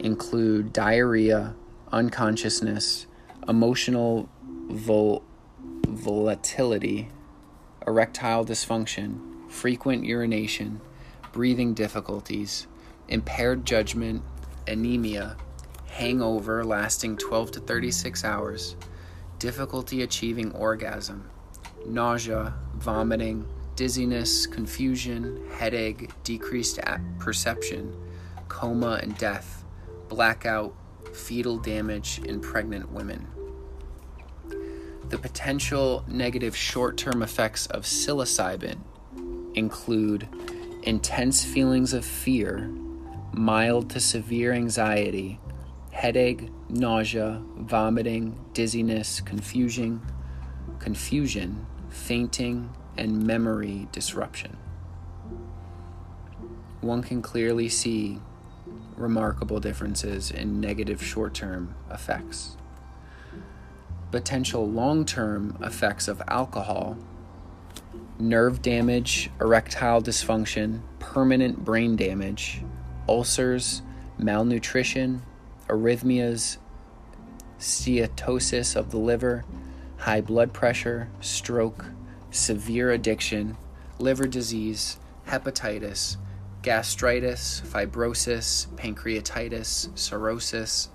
include 0.00 0.72
diarrhea, 0.72 1.54
unconsciousness, 1.92 3.06
emotional 3.48 4.28
vol- 4.68 5.22
volatility, 5.86 7.08
erectile 7.86 8.44
dysfunction, 8.44 9.50
frequent 9.50 10.04
urination, 10.04 10.80
breathing 11.32 11.74
difficulties 11.74 12.66
impaired 13.08 13.64
judgment, 13.64 14.22
anemia, 14.66 15.36
hangover 15.94 16.64
lasting 16.64 17.16
12 17.16 17.52
to 17.52 17.60
36 17.60 18.24
hours, 18.24 18.74
difficulty 19.38 20.02
achieving 20.02 20.50
orgasm, 20.52 21.30
nausea, 21.86 22.52
vomiting, 22.74 23.46
dizziness, 23.76 24.44
confusion, 24.44 25.40
headache, 25.56 26.10
decreased 26.24 26.80
perception, 27.20 27.94
coma 28.48 28.98
and 29.02 29.16
death, 29.18 29.64
blackout, 30.08 30.74
fetal 31.12 31.58
damage 31.58 32.20
in 32.24 32.40
pregnant 32.40 32.90
women. 32.90 33.28
The 35.10 35.18
potential 35.18 36.04
negative 36.08 36.56
short 36.56 36.96
term 36.96 37.22
effects 37.22 37.66
of 37.66 37.84
psilocybin 37.84 38.78
include 39.54 40.28
intense 40.82 41.44
feelings 41.44 41.92
of 41.92 42.04
fear 42.04 42.68
mild 43.32 43.90
to 43.90 44.00
severe 44.00 44.52
anxiety, 44.52 45.38
headache, 45.94 46.48
nausea, 46.68 47.40
vomiting, 47.56 48.38
dizziness, 48.52 49.20
confusion, 49.20 50.02
confusion, 50.80 51.64
fainting, 51.88 52.68
and 52.98 53.24
memory 53.24 53.86
disruption. 53.92 54.56
One 56.80 57.02
can 57.02 57.22
clearly 57.22 57.68
see 57.68 58.18
remarkable 58.96 59.60
differences 59.60 60.32
in 60.32 60.60
negative 60.60 61.02
short 61.02 61.32
term 61.32 61.74
effects. 61.90 62.56
Potential 64.10 64.68
long 64.68 65.04
term 65.04 65.56
effects 65.62 66.08
of 66.08 66.20
alcohol 66.28 66.98
nerve 68.18 68.62
damage, 68.62 69.30
erectile 69.40 70.02
dysfunction, 70.02 70.80
permanent 70.98 71.64
brain 71.64 71.96
damage, 71.96 72.62
ulcers, 73.08 73.82
malnutrition, 74.18 75.22
arrhythmias, 75.68 76.58
steatosis 77.58 78.76
of 78.76 78.90
the 78.90 78.98
liver, 78.98 79.44
high 79.98 80.20
blood 80.20 80.52
pressure, 80.52 81.08
stroke, 81.20 81.86
severe 82.30 82.90
addiction, 82.90 83.56
liver 83.98 84.26
disease, 84.26 84.98
hepatitis, 85.28 86.16
gastritis, 86.62 87.62
fibrosis, 87.64 88.66
pancreatitis, 88.76 89.96
cirrhosis, 89.98 90.88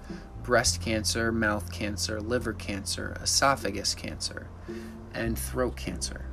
breast 0.43 0.81
cancer, 0.81 1.31
mouth 1.31 1.71
cancer, 1.71 2.19
liver 2.19 2.53
cancer, 2.53 3.15
esophagus 3.21 3.93
cancer, 3.93 4.47
and 5.13 5.37
throat 5.37 5.75
cancer. 5.75 6.25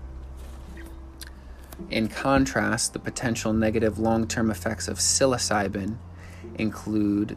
In 1.91 2.09
contrast, 2.09 2.95
the 2.95 2.99
potential 2.99 3.53
negative 3.53 3.99
long 3.99 4.27
term 4.27 4.51
effects 4.51 4.89
of 4.89 4.99
psilocybin 4.99 5.97
include 6.55 7.37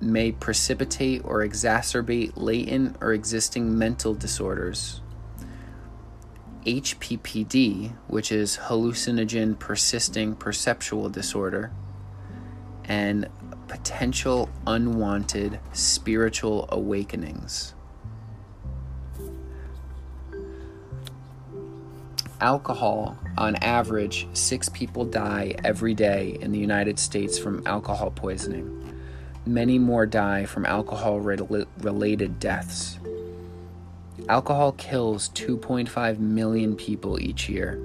may 0.00 0.32
precipitate 0.32 1.22
or 1.24 1.38
exacerbate 1.38 2.32
latent 2.36 2.96
or 3.00 3.12
existing 3.12 3.76
mental 3.76 4.14
disorders. 4.14 5.00
HPPD, 6.66 7.92
which 8.06 8.30
is 8.30 8.58
hallucinogen 8.64 9.58
persisting 9.58 10.34
perceptual 10.34 11.08
disorder, 11.08 11.72
and 12.84 13.28
potential 13.68 14.48
unwanted 14.66 15.60
spiritual 15.72 16.68
awakenings. 16.70 17.74
alcohol, 22.40 23.16
on 23.36 23.56
average, 23.56 24.28
six 24.32 24.68
people 24.68 25.04
die 25.04 25.54
every 25.64 25.94
day 25.94 26.38
in 26.40 26.52
the 26.52 26.58
United 26.58 26.98
States 26.98 27.38
from 27.38 27.66
alcohol 27.66 28.10
poisoning. 28.10 28.87
Many 29.48 29.78
more 29.78 30.04
die 30.04 30.44
from 30.44 30.66
alcohol 30.66 31.20
related 31.20 32.38
deaths. 32.38 32.98
Alcohol 34.28 34.72
kills 34.72 35.30
2.5 35.30 36.18
million 36.18 36.76
people 36.76 37.18
each 37.18 37.48
year, 37.48 37.80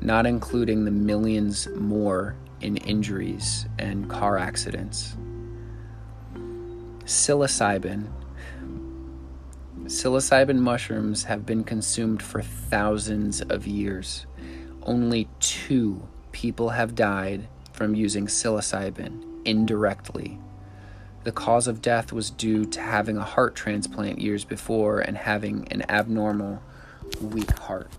not 0.00 0.26
including 0.26 0.84
the 0.84 0.92
millions 0.92 1.66
more 1.74 2.36
in 2.60 2.76
injuries 2.76 3.66
and 3.80 4.08
car 4.08 4.38
accidents. 4.38 5.16
Psilocybin 7.02 8.06
Psilocybin 9.86 10.60
mushrooms 10.60 11.24
have 11.24 11.44
been 11.44 11.64
consumed 11.64 12.22
for 12.22 12.42
thousands 12.42 13.40
of 13.40 13.66
years. 13.66 14.24
Only 14.84 15.28
two 15.40 16.00
people 16.30 16.68
have 16.68 16.94
died 16.94 17.48
from 17.72 17.96
using 17.96 18.28
psilocybin 18.28 19.24
indirectly. 19.44 20.38
The 21.28 21.32
cause 21.32 21.68
of 21.68 21.82
death 21.82 22.10
was 22.10 22.30
due 22.30 22.64
to 22.64 22.80
having 22.80 23.18
a 23.18 23.22
heart 23.22 23.54
transplant 23.54 24.18
years 24.18 24.44
before 24.44 25.00
and 25.00 25.14
having 25.14 25.68
an 25.70 25.84
abnormal, 25.90 26.62
weak 27.20 27.50
heart. 27.58 27.90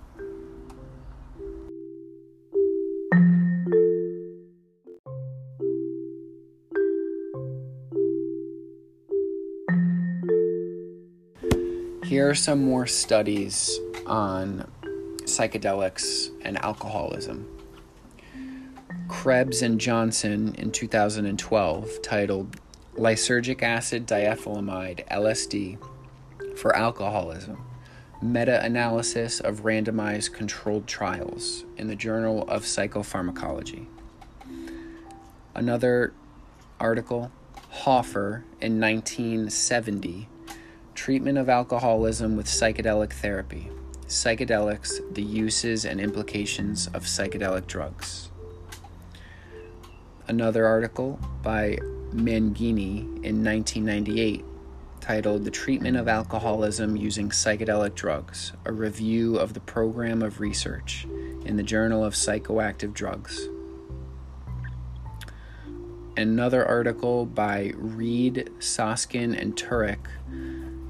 Here 12.03 12.27
are 12.27 12.33
some 12.33 12.63
more 12.63 12.87
studies 12.87 13.79
on 14.07 14.67
psychedelics 15.25 16.31
and 16.41 16.57
alcoholism. 16.63 17.47
Krebs 19.07 19.61
and 19.61 19.79
Johnson 19.79 20.55
in 20.55 20.71
2012 20.71 22.01
titled 22.01 22.55
Lysergic 22.95 23.63
Acid 23.63 24.05
Diethylamide 24.07 25.07
LSD 25.07 25.77
for 26.57 26.75
Alcoholism 26.75 27.63
Meta 28.21 28.61
Analysis 28.63 29.39
of 29.39 29.61
Randomized 29.61 30.33
Controlled 30.33 30.87
Trials 30.87 31.63
in 31.77 31.87
the 31.87 31.95
Journal 31.95 32.43
of 32.49 32.63
Psychopharmacology. 32.63 33.85
Another 35.55 36.13
article, 36.79 37.31
Hoffer 37.69 38.43
in 38.59 38.79
1970 38.81 40.27
Treatment 40.99 41.37
of 41.37 41.47
alcoholism 41.47 42.35
with 42.35 42.45
psychedelic 42.45 43.13
therapy. 43.13 43.69
Psychedelics, 44.07 44.99
the 45.13 45.23
uses 45.23 45.85
and 45.85 46.01
implications 46.01 46.87
of 46.87 47.03
psychedelic 47.03 47.67
drugs. 47.67 48.31
Another 50.27 50.65
article 50.65 51.17
by 51.41 51.77
Mangini 52.13 53.01
in 53.23 53.43
1998 53.43 54.43
titled 54.99 55.45
The 55.45 55.51
Treatment 55.51 55.95
of 55.95 56.07
Alcoholism 56.07 56.95
Using 56.95 57.29
Psychedelic 57.29 57.93
Drugs, 57.93 58.51
a 58.65 58.71
review 58.71 59.37
of 59.37 59.53
the 59.53 59.59
program 59.59 60.21
of 60.21 60.39
research 60.39 61.05
in 61.45 61.55
the 61.55 61.63
Journal 61.63 62.03
of 62.03 62.15
Psychoactive 62.15 62.93
Drugs. 62.93 63.47
Another 66.17 66.65
article 66.65 67.25
by 67.25 67.73
Rhead, 67.75 68.49
Soskin, 68.59 69.39
and 69.39 69.55
Turek 69.55 70.07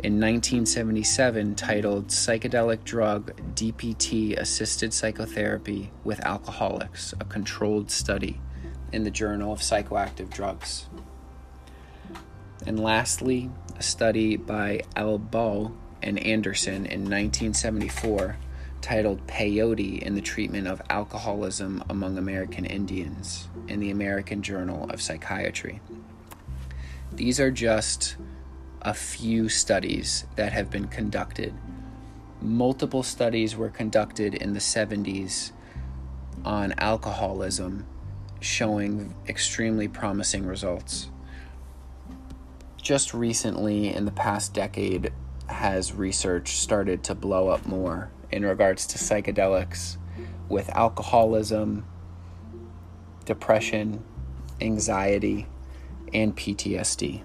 in 0.01 0.19
1977 0.19 1.55
titled 1.55 2.07
Psychedelic 2.07 2.85
Drug 2.85 3.35
DPT 3.55 4.37
Assisted 4.37 4.93
Psychotherapy 4.93 5.91
with 6.05 6.25
Alcoholics, 6.25 7.13
a 7.19 7.25
Controlled 7.25 7.91
Study 7.91 8.39
in 8.93 9.03
the 9.03 9.11
Journal 9.11 9.51
of 9.51 9.59
Psychoactive 9.59 10.29
Drugs. 10.29 10.87
And 12.65 12.79
lastly, 12.79 13.49
a 13.77 13.83
study 13.83 14.35
by 14.35 14.81
Albaugh 14.95 15.71
and 16.01 16.19
Anderson 16.19 16.85
in 16.85 17.01
1974 17.01 18.37
titled 18.81 19.25
Peyote 19.27 20.01
in 20.01 20.15
the 20.15 20.21
Treatment 20.21 20.67
of 20.67 20.81
Alcoholism 20.89 21.83
Among 21.89 22.17
American 22.17 22.65
Indians 22.65 23.47
in 23.67 23.79
the 23.79 23.91
American 23.91 24.41
Journal 24.41 24.89
of 24.89 25.01
Psychiatry. 25.01 25.81
These 27.11 27.39
are 27.39 27.51
just 27.51 28.15
a 28.81 28.93
few 28.93 29.49
studies 29.49 30.25
that 30.35 30.53
have 30.53 30.69
been 30.69 30.87
conducted. 30.87 31.53
Multiple 32.41 33.03
studies 33.03 33.55
were 33.55 33.69
conducted 33.69 34.33
in 34.33 34.53
the 34.53 34.59
70s 34.59 35.51
on 36.45 36.73
alcoholism, 36.77 37.85
showing 38.39 39.13
extremely 39.27 39.87
promising 39.87 40.45
results. 40.45 41.09
Just 42.89 43.13
recently, 43.13 43.93
in 43.93 44.05
the 44.05 44.11
past 44.11 44.51
decade, 44.51 45.11
has 45.45 45.93
research 45.93 46.57
started 46.57 47.03
to 47.03 47.13
blow 47.13 47.49
up 47.49 47.67
more 47.67 48.09
in 48.31 48.43
regards 48.43 48.87
to 48.87 48.97
psychedelics 48.97 49.97
with 50.47 50.69
alcoholism, 50.69 51.85
depression, 53.25 54.03
anxiety, 54.59 55.45
and 56.15 56.35
PTSD. 56.35 57.21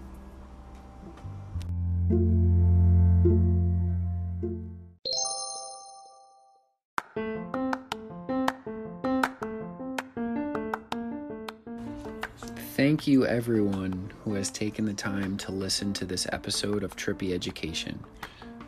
Thank 13.05 13.13
you, 13.13 13.27
everyone 13.27 14.11
who 14.25 14.33
has 14.33 14.51
taken 14.51 14.87
the 14.87 14.95
time 14.95 15.37
to 15.37 15.53
listen 15.53 15.93
to 15.93 16.07
this 16.07 16.27
episode 16.33 16.83
of 16.83 16.97
Trippy 16.97 17.35
Education 17.35 18.03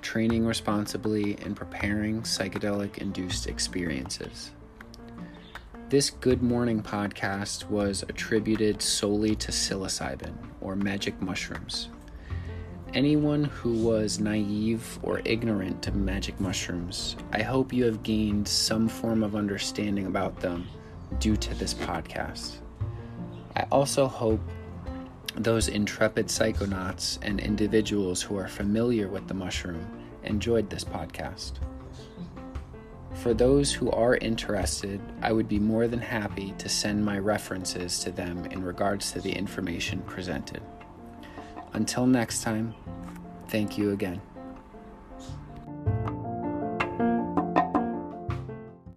Training 0.02 0.44
Responsibly 0.44 1.38
and 1.38 1.56
Preparing 1.56 2.20
Psychedelic 2.20 2.98
Induced 2.98 3.46
Experiences. 3.46 4.50
This 5.88 6.10
Good 6.10 6.42
Morning 6.42 6.82
podcast 6.82 7.70
was 7.70 8.02
attributed 8.10 8.82
solely 8.82 9.34
to 9.36 9.50
psilocybin 9.50 10.34
or 10.60 10.76
magic 10.76 11.18
mushrooms. 11.22 11.88
Anyone 12.92 13.44
who 13.44 13.72
was 13.72 14.20
naive 14.20 14.98
or 15.02 15.22
ignorant 15.24 15.82
to 15.84 15.92
magic 15.92 16.38
mushrooms, 16.40 17.16
I 17.32 17.40
hope 17.40 17.72
you 17.72 17.86
have 17.86 18.02
gained 18.02 18.46
some 18.46 18.86
form 18.86 19.22
of 19.22 19.34
understanding 19.34 20.04
about 20.04 20.38
them 20.40 20.68
due 21.20 21.38
to 21.38 21.54
this 21.54 21.72
podcast. 21.72 22.58
I 23.56 23.66
also 23.72 24.06
hope 24.06 24.40
those 25.34 25.68
intrepid 25.68 26.26
psychonauts 26.26 27.18
and 27.22 27.40
individuals 27.40 28.20
who 28.20 28.36
are 28.36 28.48
familiar 28.48 29.08
with 29.08 29.28
the 29.28 29.34
mushroom 29.34 29.86
enjoyed 30.24 30.68
this 30.68 30.84
podcast. 30.84 31.52
For 33.14 33.32
those 33.32 33.72
who 33.72 33.90
are 33.90 34.16
interested, 34.16 35.00
I 35.22 35.32
would 35.32 35.48
be 35.48 35.58
more 35.58 35.88
than 35.88 36.00
happy 36.00 36.52
to 36.58 36.68
send 36.68 37.02
my 37.02 37.18
references 37.18 37.98
to 38.00 38.10
them 38.10 38.44
in 38.50 38.62
regards 38.62 39.10
to 39.12 39.20
the 39.20 39.32
information 39.32 40.02
presented. 40.02 40.60
Until 41.72 42.06
next 42.06 42.42
time, 42.42 42.74
thank 43.48 43.78
you 43.78 43.92
again. 43.92 44.20